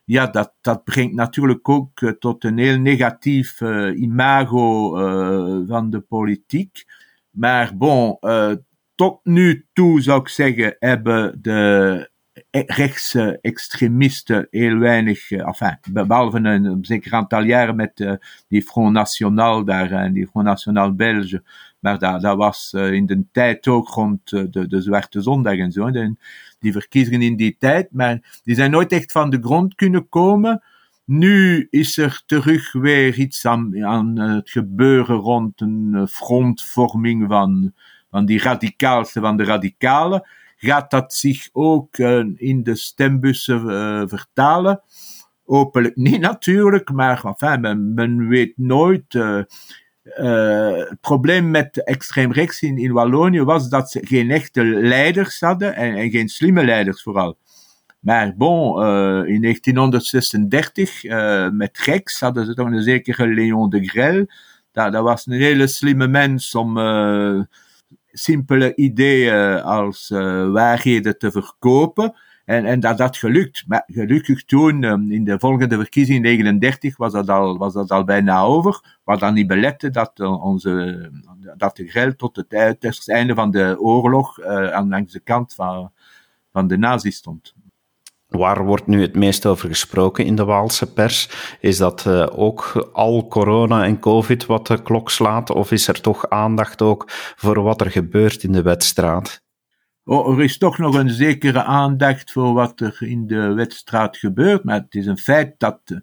ja, 0.05 0.27
dat, 0.27 0.55
dat 0.61 0.85
brengt 0.85 1.15
natuurlijk 1.15 1.69
ook 1.69 2.01
uh, 2.01 2.11
tot 2.11 2.45
een 2.45 2.59
heel 2.59 2.79
negatief 2.79 3.61
imago 3.95 4.91
van 5.67 5.91
de 5.91 6.01
politiek. 6.01 6.85
Maar 7.31 7.77
bon, 7.77 8.19
tot 8.97 9.21
nu 9.23 9.67
toe 9.73 10.01
zou 10.01 10.21
ik 10.21 10.29
zeggen, 10.29 10.77
hebben 10.79 11.39
de 11.43 12.11
rechtse 12.51 13.39
extremisten 13.41 14.47
heel 14.51 14.79
weinig, 14.79 15.31
uh, 15.31 15.47
enfin, 15.47 15.79
behalve 16.07 16.39
een, 16.39 16.79
zeker 16.81 17.13
aantal 17.13 17.43
jaren 17.43 17.77
met 17.77 18.01
uh, 18.01 18.13
die 18.49 18.63
Front 18.63 18.93
National 18.93 19.65
daar 19.65 19.91
en 19.91 20.13
die 20.13 20.27
Front 20.27 20.47
National 20.47 20.95
Belge, 20.95 21.43
maar 21.79 21.99
dat, 21.99 22.37
was 22.37 22.73
in 22.73 23.07
de 23.07 23.25
tijd 23.33 23.69
ook 23.69 23.89
rond 23.89 24.29
de, 24.29 24.67
de 24.69 24.81
Zwarte 24.81 25.21
Zondag 25.23 25.57
en 25.57 25.73
zo, 25.73 25.91
de, 25.91 26.17
die 26.59 26.73
verkiezingen 26.73 27.23
in 27.23 27.37
die 27.37 27.57
tijd, 27.59 27.89
maar 27.91 28.41
die 28.45 28.55
zijn 28.55 28.71
nooit 28.71 28.93
echt 28.93 29.13
van 29.13 29.31
de 29.31 29.39
grond 29.41 29.75
kunnen 29.75 30.09
komen. 30.09 30.63
Nu 31.05 31.67
is 31.71 31.97
er 31.97 32.23
terug 32.27 32.73
weer 32.73 33.19
iets 33.19 33.47
aan 33.47 34.19
het 34.19 34.51
gebeuren 34.51 35.17
rond 35.17 35.61
een 35.61 36.07
frontvorming 36.11 37.25
van 37.29 37.73
van 38.17 38.27
die 38.27 38.43
radicaalste 38.43 39.21
van 39.21 39.37
de 39.37 39.45
radicalen, 39.45 40.29
gaat 40.57 40.91
dat 40.91 41.15
zich 41.15 41.49
ook 41.53 41.99
uh, 41.99 42.25
in 42.37 42.63
de 42.63 42.75
stembussen 42.75 43.65
uh, 43.65 44.03
vertalen? 44.07 44.81
Hopelijk 45.45 45.97
niet 45.97 46.21
natuurlijk, 46.21 46.93
maar 46.93 47.25
enfin, 47.25 47.61
men, 47.61 47.95
men 47.95 48.29
weet 48.29 48.53
nooit. 48.57 49.15
Uh, 49.15 49.41
het 50.89 51.01
probleem 51.01 51.51
met 51.51 51.85
extreem 51.85 52.33
rechts 52.33 52.63
in, 52.63 52.79
in 52.79 52.93
Wallonië 52.93 53.43
was 53.43 53.69
dat 53.69 53.91
ze 53.91 54.01
geen 54.07 54.31
echte 54.31 54.65
leiders 54.65 55.41
hadden 55.41 55.75
en, 55.75 55.95
en 55.95 56.11
geen 56.11 56.29
slimme 56.29 56.65
leiders 56.65 57.03
vooral. 57.03 57.37
Maar 58.01 58.35
bon, 58.37 58.85
in 59.27 59.43
1936, 59.43 61.05
uh, 61.05 61.49
met 61.51 61.79
rechts, 61.79 62.21
hadden 62.21 62.47
ze 62.47 62.55
toch 62.55 62.67
een 62.67 62.83
zekere 62.83 63.35
Léon 63.35 63.71
de 63.71 63.89
Grel. 63.89 64.27
Dat, 64.73 64.93
dat 64.93 65.03
was 65.03 65.27
een 65.27 65.33
hele 65.33 65.67
slimme 65.67 66.07
mens 66.07 66.55
om 66.55 66.79
simpele 68.19 68.75
ideeën 68.75 69.63
als 69.63 70.11
uh, 70.11 70.51
waarheden 70.53 71.19
te 71.19 71.31
verkopen. 71.31 72.15
En, 72.45 72.65
en 72.65 72.81
dat 72.81 72.99
dat 72.99 73.17
gelukt. 73.17 73.65
Maar 73.67 73.83
gelukkig 73.87 74.45
toen, 74.45 74.83
um, 74.83 75.11
in 75.11 75.25
de 75.25 75.39
volgende 75.39 75.77
verkiezing, 75.77 76.23
39, 76.23 76.97
was 76.97 77.13
dat 77.13 77.29
al, 77.29 77.59
was 77.59 77.73
dat 77.73 77.91
al 77.91 78.05
bijna 78.05 78.41
over. 78.41 78.99
Wat 79.05 79.21
dan 79.21 79.35
niet 79.35 79.47
belette 79.47 79.91
dat, 79.91 80.19
uh, 80.19 80.45
onze, 80.45 81.11
dat 81.57 81.77
de 81.77 81.89
geld 81.89 82.19
tot 82.19 82.37
het, 82.37 83.09
einde 83.09 83.35
van 83.35 83.51
de 83.51 83.77
oorlog 83.81 84.43
aan 84.45 84.89
langs 84.89 85.13
de 85.13 85.21
kant 85.21 85.55
van, 85.55 85.93
van 86.53 86.67
de 86.67 86.79
nazi 86.79 87.11
stond. 87.11 87.55
Waar 88.27 88.65
wordt 88.65 88.87
nu 88.87 89.01
het 89.01 89.15
meest 89.15 89.47
over 89.47 89.69
gesproken 89.69 90.25
in 90.25 90.37
de 90.37 90.45
Waalse 90.45 90.93
pers? 90.93 91.29
Is 91.61 91.77
dat 91.77 92.05
uh, 92.07 92.27
ook 92.31 92.91
al 92.93 93.29
corona 93.29 93.85
en 93.85 93.99
covid 93.99 94.47
wat 94.47 94.67
de 94.67 94.83
klok 94.83 95.11
slaat? 95.11 95.51
Of 95.51 95.73
is 95.73 95.89
er 95.89 96.01
toch 96.01 96.29
aandacht 96.29 96.83
ook 96.83 97.05
voor 97.37 97.63
wat 97.63 97.81
er 97.81 97.91
gebeurt 97.91 98.43
in 98.43 98.53
de 98.53 98.63
wedstraat? 98.63 99.45
Oh, 100.05 100.37
er 100.39 100.45
is 100.45 100.59
toch 100.59 100.79
nog 100.79 100.95
een 100.95 101.11
zekere 101.11 101.63
aandacht 101.63 102.33
voor 102.33 102.53
wat 102.53 102.81
er 102.81 102.97
in 103.01 103.27
de 103.27 103.53
wedstraat 103.55 104.17
gebeurt. 104.17 104.65
Maar 104.65 104.81
het 104.81 104.95
is 104.95 105.07
een 105.07 105.19
feit 105.19 105.55
dat 105.59 105.81
uh, 105.85 105.99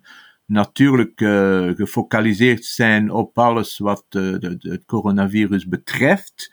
natuurlijk 0.45 1.21
uh, 1.21 1.69
gefocaliseerd 1.75 2.65
zijn 2.65 3.11
op 3.11 3.37
alles 3.37 3.77
wat 3.77 4.05
het 4.09 4.83
coronavirus 4.85 5.67
betreft. 5.67 6.51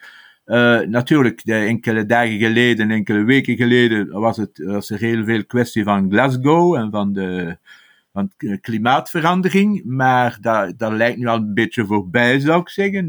Uh, 0.50 0.80
natuurlijk, 0.80 1.44
de 1.44 1.54
enkele 1.54 2.06
dagen 2.06 2.38
geleden, 2.38 2.90
enkele 2.90 3.24
weken 3.24 3.56
geleden, 3.56 4.08
was, 4.08 4.36
het, 4.36 4.58
was 4.64 4.90
er 4.90 4.98
heel 4.98 5.24
veel 5.24 5.44
kwestie 5.44 5.84
van 5.84 6.10
Glasgow 6.10 6.74
en 6.74 6.90
van 6.90 7.12
de 7.12 7.56
van 8.12 8.30
klimaatverandering. 8.60 9.84
Maar 9.84 10.38
dat, 10.40 10.78
dat 10.78 10.92
lijkt 10.92 11.18
nu 11.18 11.26
al 11.26 11.36
een 11.36 11.54
beetje 11.54 11.86
voorbij, 11.86 12.40
zou 12.40 12.60
ik 12.60 12.68
zeggen. 12.68 13.08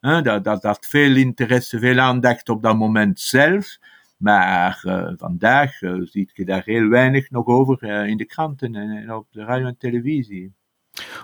Uh, 0.00 0.22
dat, 0.22 0.44
dat, 0.44 0.62
dat 0.62 0.86
veel 0.86 1.16
interesse, 1.16 1.78
veel 1.78 1.98
aandacht 1.98 2.48
op 2.48 2.62
dat 2.62 2.76
moment 2.76 3.20
zelf. 3.20 3.78
Maar 4.16 4.80
vandaag 5.16 5.78
ziet 6.02 6.30
je 6.34 6.44
daar 6.44 6.62
heel 6.64 6.88
weinig 6.88 7.30
nog 7.30 7.46
over 7.46 7.82
in 7.82 8.16
de 8.16 8.24
kranten 8.24 8.74
en 8.74 9.14
op 9.14 9.26
de 9.30 9.44
radio 9.44 9.66
en 9.66 9.78
televisie. 9.78 10.52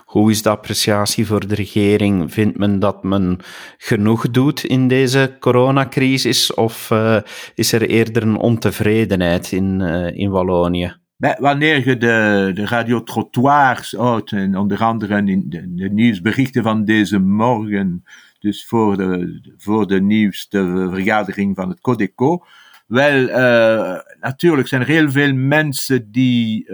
Hoe 0.05 0.31
is 0.31 0.41
de 0.41 0.49
appreciatie 0.49 1.25
voor 1.25 1.47
de 1.47 1.55
regering? 1.55 2.33
Vindt 2.33 2.57
men 2.57 2.79
dat 2.79 3.03
men 3.03 3.39
genoeg 3.77 4.31
doet 4.31 4.63
in 4.63 4.87
deze 4.87 5.35
coronacrisis 5.39 6.53
of 6.53 6.89
uh, 6.91 7.17
is 7.55 7.71
er 7.71 7.89
eerder 7.89 8.23
een 8.23 8.37
ontevredenheid 8.37 9.51
in, 9.51 9.79
uh, 9.79 10.17
in 10.17 10.29
Wallonië? 10.29 10.95
Wanneer 11.17 11.87
je 11.87 11.97
de, 11.97 12.51
de 12.53 12.65
radiotrottoirs 12.65 13.91
houdt, 13.91 14.31
en 14.31 14.57
onder 14.57 14.83
andere 14.83 15.17
in 15.17 15.45
de, 15.49 15.73
de, 15.73 15.89
nieuwsberichten 15.89 16.63
van 16.63 16.85
deze 16.85 17.19
morgen, 17.19 18.03
dus 18.39 18.65
voor 18.65 18.97
de, 18.97 19.39
voor 19.57 19.87
de 19.87 20.01
nieuwste 20.01 20.89
vergadering 20.93 21.55
van 21.55 21.69
het 21.69 21.81
Codeco, 21.81 22.45
wel, 22.87 23.29
uh, 23.29 23.99
natuurlijk 24.19 24.67
zijn 24.67 24.81
er 24.81 24.87
heel 24.87 25.11
veel 25.11 25.33
mensen 25.33 26.11
die 26.11 26.65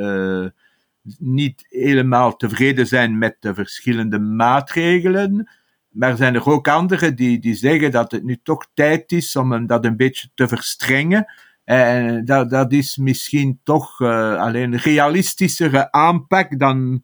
niet 1.20 1.66
helemaal 1.70 2.36
tevreden 2.36 2.88
zijn 2.88 3.18
met 3.18 3.36
de 3.40 3.54
verschillende 3.54 4.20
maatregelen. 4.20 5.50
Maar 5.90 6.18
zijn 6.18 6.36
er 6.36 6.46
ook 6.46 6.68
anderen 6.68 7.16
die, 7.16 7.40
die 7.40 7.56
zeggen 7.56 7.92
dat 7.92 8.12
het 8.12 8.24
nu 8.24 8.40
toch 8.44 8.68
tijd 8.74 9.12
is 9.12 9.36
om 9.36 9.68
dat 9.68 9.86
een 9.86 9.98
beetje 9.98 10.30
te 10.34 10.48
verstrengen. 10.48 11.26
En 11.64 12.26
dat, 12.26 12.50
dat 12.50 12.72
is 12.72 12.98
misschien 12.98 13.60
toch 13.64 14.00
uh, 14.00 14.36
alleen 14.36 14.74
een 14.74 14.80
realistischere 14.80 15.92
aanpak 15.92 16.60
dan, 16.60 17.04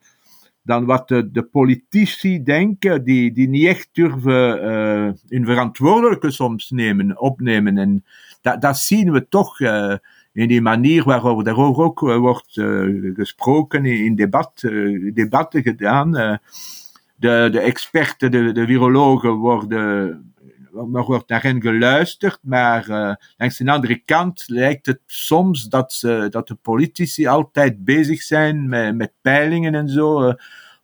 dan 0.61 0.85
wat 0.85 1.07
de, 1.07 1.31
de 1.31 1.43
politici 1.43 2.43
denken, 2.43 3.03
die, 3.03 3.31
die 3.33 3.47
niet 3.47 3.67
echt 3.67 3.89
durven 3.91 4.57
uh, 4.57 5.11
hun 5.27 5.45
verantwoordelijke 5.45 6.31
soms 6.31 6.69
nemen, 6.69 7.19
opnemen. 7.19 7.77
En 7.77 8.05
dat, 8.41 8.61
dat 8.61 8.77
zien 8.77 9.11
we 9.11 9.27
toch. 9.29 9.59
Uh, 9.59 9.95
in 10.37 10.47
die 10.47 10.61
manier 10.61 11.03
waarop 11.03 11.43
daarover 11.43 11.83
ook 11.83 12.01
uh, 12.01 12.17
wordt 12.17 12.55
uh, 12.55 13.15
gesproken, 13.15 13.85
in 13.85 14.15
debat, 14.15 14.61
uh, 14.65 15.13
debatten 15.13 15.61
gedaan. 15.61 16.11
de, 17.15 17.49
de 17.51 17.59
experten, 17.59 18.31
de, 18.31 18.51
de 18.51 18.65
virologen 18.65 19.31
worden, 19.31 20.33
wordt 20.71 21.29
naar 21.29 21.41
hen 21.41 21.61
geluisterd, 21.61 22.39
maar 22.41 22.85
langs 23.37 23.57
de 23.57 23.71
andere 23.71 24.01
kant 24.05 24.43
lijkt 24.47 24.85
het 24.85 24.99
soms 25.05 25.63
dat, 25.63 25.93
ze, 25.93 26.27
dat 26.29 26.47
de 26.47 26.55
politici 26.55 27.27
altijd 27.27 27.83
bezig 27.83 28.21
zijn 28.21 28.69
met, 28.69 28.95
met 28.95 29.11
peilingen 29.21 29.75
en 29.75 29.89
zo 29.89 30.33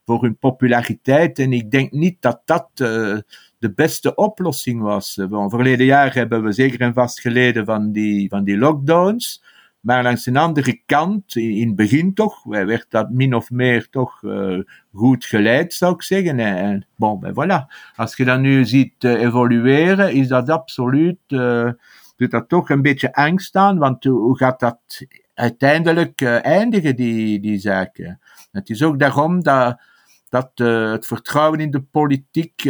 voor 0.05 0.21
hun 0.21 0.37
populariteit. 0.37 1.39
En 1.39 1.53
ik 1.53 1.71
denk 1.71 1.91
niet 1.91 2.21
dat 2.21 2.41
dat 2.45 2.69
de 3.57 3.71
beste 3.75 4.15
oplossing 4.15 4.81
was. 4.81 5.19
Bon, 5.29 5.49
verleden 5.49 5.85
jaar 5.85 6.13
hebben 6.13 6.43
we 6.43 6.51
zeker 6.51 6.81
en 6.81 6.93
vast 6.93 7.19
geleden 7.19 7.65
van 7.65 7.91
die, 7.91 8.29
van 8.29 8.43
die 8.43 8.57
lockdowns. 8.57 9.43
Maar 9.83 10.03
langs 10.03 10.23
de 10.23 10.39
andere 10.39 10.81
kant, 10.85 11.35
in 11.35 11.67
het 11.67 11.75
begin 11.75 12.13
toch, 12.13 12.43
werd 12.43 12.85
dat 12.89 13.09
min 13.09 13.35
of 13.35 13.49
meer 13.49 13.89
toch 13.89 14.21
uh, 14.21 14.59
goed 14.93 15.25
geleid, 15.25 15.73
zou 15.73 15.93
ik 15.93 16.01
zeggen. 16.01 16.39
En, 16.39 16.85
bon, 16.95 17.19
ben 17.19 17.33
voilà. 17.33 17.73
Als 17.95 18.15
je 18.15 18.25
dat 18.25 18.39
nu 18.39 18.65
ziet 18.65 19.03
uh, 19.03 19.21
evolueren, 19.21 20.13
is 20.13 20.27
dat 20.27 20.49
absoluut, 20.49 21.17
uh, 21.27 21.69
doet 22.15 22.31
dat 22.31 22.49
toch 22.49 22.69
een 22.69 22.81
beetje 22.81 23.13
angst 23.13 23.55
aan, 23.55 23.77
want 23.77 24.03
hoe 24.03 24.37
gaat 24.37 24.59
dat 24.59 25.05
uiteindelijk 25.33 26.21
eindigen, 26.21 26.95
die, 26.95 27.39
die 27.39 27.59
zaken? 27.59 28.19
Het 28.51 28.69
is 28.69 28.83
ook 28.83 28.99
daarom 28.99 29.43
dat, 29.43 29.81
dat 30.33 30.51
het 30.55 31.05
vertrouwen 31.05 31.59
in 31.59 31.71
de 31.71 31.81
politiek 31.81 32.63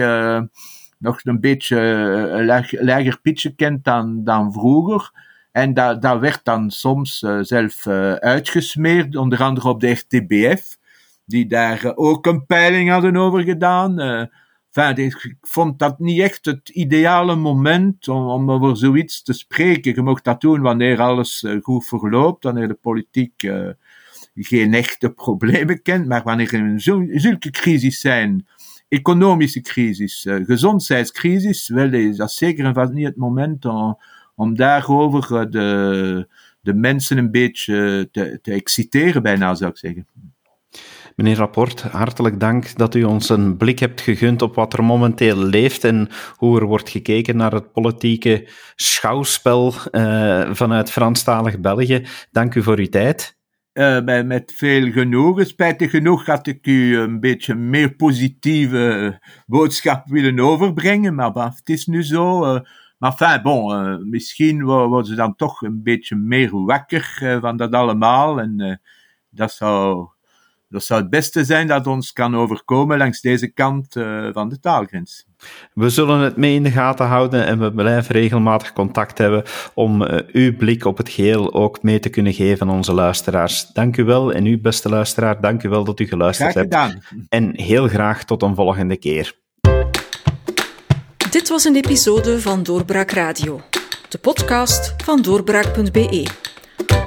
nog 0.98 1.20
een 1.24 1.40
beetje 1.40 1.78
een 1.78 2.86
lager 2.86 3.20
pitje 3.22 3.56
kent 3.56 3.84
dan, 3.84 4.24
dan 4.24 4.54
vroeger. 4.54 5.12
En 5.52 5.74
dat, 5.74 6.02
dat 6.02 6.20
werd 6.20 6.40
dan 6.44 6.72
soms 6.72 7.26
zelf 7.42 7.88
uitgesmeerd, 8.20 9.16
onder 9.16 9.44
andere 9.44 9.70
op 9.70 9.80
de 9.80 9.92
RTBF, 9.92 10.78
die 11.26 11.48
daar 11.48 11.92
ook 11.96 12.26
een 12.26 12.46
peiling 12.46 12.90
hadden 12.90 13.16
over 13.16 13.44
gedaan. 13.44 14.00
Enfin, 14.72 15.06
ik 15.06 15.36
vond 15.42 15.80
dat 15.80 16.00
niet 16.00 16.20
echt 16.20 16.46
het 16.46 16.70
ideale 16.70 17.36
moment 17.36 18.08
om, 18.08 18.28
om 18.28 18.52
over 18.52 18.78
zoiets 18.78 19.24
te 19.24 19.34
spreken. 19.34 19.96
Je 19.96 20.02
mocht 20.02 20.24
dat 20.24 20.42
doen 20.42 20.62
wanneer 20.62 21.02
alles 21.02 21.46
goed 21.62 21.86
verloopt, 21.88 22.44
wanneer 22.44 22.68
de 22.68 22.78
politiek 22.82 23.44
geen 24.36 24.74
echte 24.74 25.10
problemen 25.10 25.82
kent, 25.82 26.08
maar 26.08 26.24
wanneer 26.24 26.54
er 26.54 26.82
zulke 27.20 27.50
crisis 27.50 28.00
zijn, 28.00 28.48
economische 28.88 29.62
crisis, 29.62 30.28
gezondheidscrisis, 30.30 31.70
wel 31.70 31.94
is 31.94 32.18
dat 32.18 32.32
zeker 32.32 32.66
en 32.66 32.74
vast 32.74 32.92
niet 32.92 33.06
het 33.06 33.16
moment 33.18 33.66
om 33.66 33.98
om 34.36 34.56
daarover 34.56 35.40
eh, 35.40 35.50
de, 35.50 36.28
de 36.62 36.74
mensen 36.74 37.18
een 37.18 37.32
beetje 37.32 38.10
te, 38.12 38.40
te 38.42 38.52
exciteren, 38.52 39.24
bijna 39.24 39.56
zou 39.56 39.72
ik 39.72 39.78
zeggen. 39.78 40.08
Meneer 41.16 41.36
Rapport, 41.36 41.82
hartelijk 41.82 42.40
dank 42.40 42.78
dat 42.78 42.96
u 42.96 43.04
ons 43.04 43.30
een 43.30 43.58
blik 43.58 43.80
hebt 43.80 44.02
gegund 44.02 44.42
op 44.42 44.56
wat 44.56 44.74
er 44.74 44.84
momenteel 44.84 45.38
leeft 45.38 45.84
en 45.84 46.10
hoe 46.36 46.60
er 46.60 46.66
wordt 46.66 46.90
gekeken 46.90 47.38
naar 47.38 47.52
het 47.52 47.72
politieke 47.72 48.48
schouwspel 48.76 49.74
uh, 49.92 50.54
vanuit 50.54 50.92
Franstalig 50.92 51.60
België. 51.60 52.06
Dank 52.32 52.56
u 52.56 52.64
voor 52.64 52.78
uw 52.78 52.90
tijd. 52.90 53.38
Uh, 53.74 54.24
met 54.24 54.54
veel 54.56 54.92
genoegen. 54.92 55.46
Spijtig 55.46 55.90
genoeg 55.90 56.26
had 56.26 56.48
ik 56.48 56.68
u 56.68 56.98
een 56.98 57.20
beetje 57.20 57.56
meer 57.56 57.96
positieve 57.96 59.20
boodschap 59.46 60.08
willen 60.08 60.40
overbrengen, 60.40 61.16
maar 61.16 61.32
bah, 61.32 61.56
het 61.56 61.70
is 61.70 61.86
nu 61.86 62.04
zo. 62.04 62.44
Uh, 62.56 62.62
maar 62.98 63.12
enfin, 63.12 63.42
bon, 63.42 64.10
misschien 64.10 64.64
worden 64.64 65.06
ze 65.06 65.16
dan 65.16 65.36
toch 65.36 65.62
een 65.62 65.84
beetje 65.84 66.16
meer 66.16 66.64
wakker 66.66 67.38
van 67.42 67.58
dat 67.58 67.74
allemaal. 67.74 68.40
En 68.40 68.82
dat, 69.30 69.52
zou, 69.52 70.08
dat 70.74 70.84
zou 70.84 71.02
het 71.02 71.10
beste 71.10 71.44
zijn 71.44 71.68
dat 71.68 71.88
ons 71.88 72.14
kan 72.14 72.36
overkomen 72.36 72.98
langs 72.98 73.22
deze 73.22 73.48
kant 73.48 73.94
van 74.34 74.50
de 74.50 74.60
taalgrens. 74.60 75.26
We 75.74 75.90
zullen 75.90 76.20
het 76.20 76.38
mee 76.38 76.56
in 76.56 76.64
de 76.64 76.72
gaten 76.72 77.06
houden 77.06 77.46
en 77.46 77.60
we 77.60 77.74
blijven 77.74 78.16
regelmatig 78.16 78.74
contact 78.74 79.18
hebben 79.18 79.44
om 79.74 80.02
uw 80.32 80.56
blik 80.56 80.86
op 80.86 80.98
het 80.98 81.10
geheel 81.10 81.54
ook 81.54 81.84
mee 81.84 82.00
te 82.00 82.10
kunnen 82.10 82.34
geven 82.34 82.68
aan 82.70 82.76
onze 82.76 82.94
luisteraars. 82.94 83.68
Dank 83.68 83.98
u 83.98 84.04
wel 84.04 84.34
en 84.34 84.46
u, 84.46 84.60
beste 84.60 84.90
luisteraar, 84.90 85.42
dank 85.42 85.64
u 85.64 85.70
wel 85.70 85.84
dat 85.84 86.00
u 86.00 86.08
geluisterd 86.08 86.52
graag 86.52 86.64
gedaan. 86.64 86.90
hebt. 86.90 87.26
En 87.30 87.60
heel 87.60 87.88
graag 87.88 88.24
tot 88.26 88.42
een 88.42 88.56
volgende 88.56 88.98
keer. 88.98 89.34
Dit 91.30 91.50
was 91.50 91.64
een 91.64 91.76
episode 91.76 92.42
van 92.42 92.64
Doorbraak 92.64 93.12
Radio, 93.12 93.62
de 94.10 94.18
podcast 94.18 94.94
van 95.04 95.22
doorbraak.be. 95.22 96.53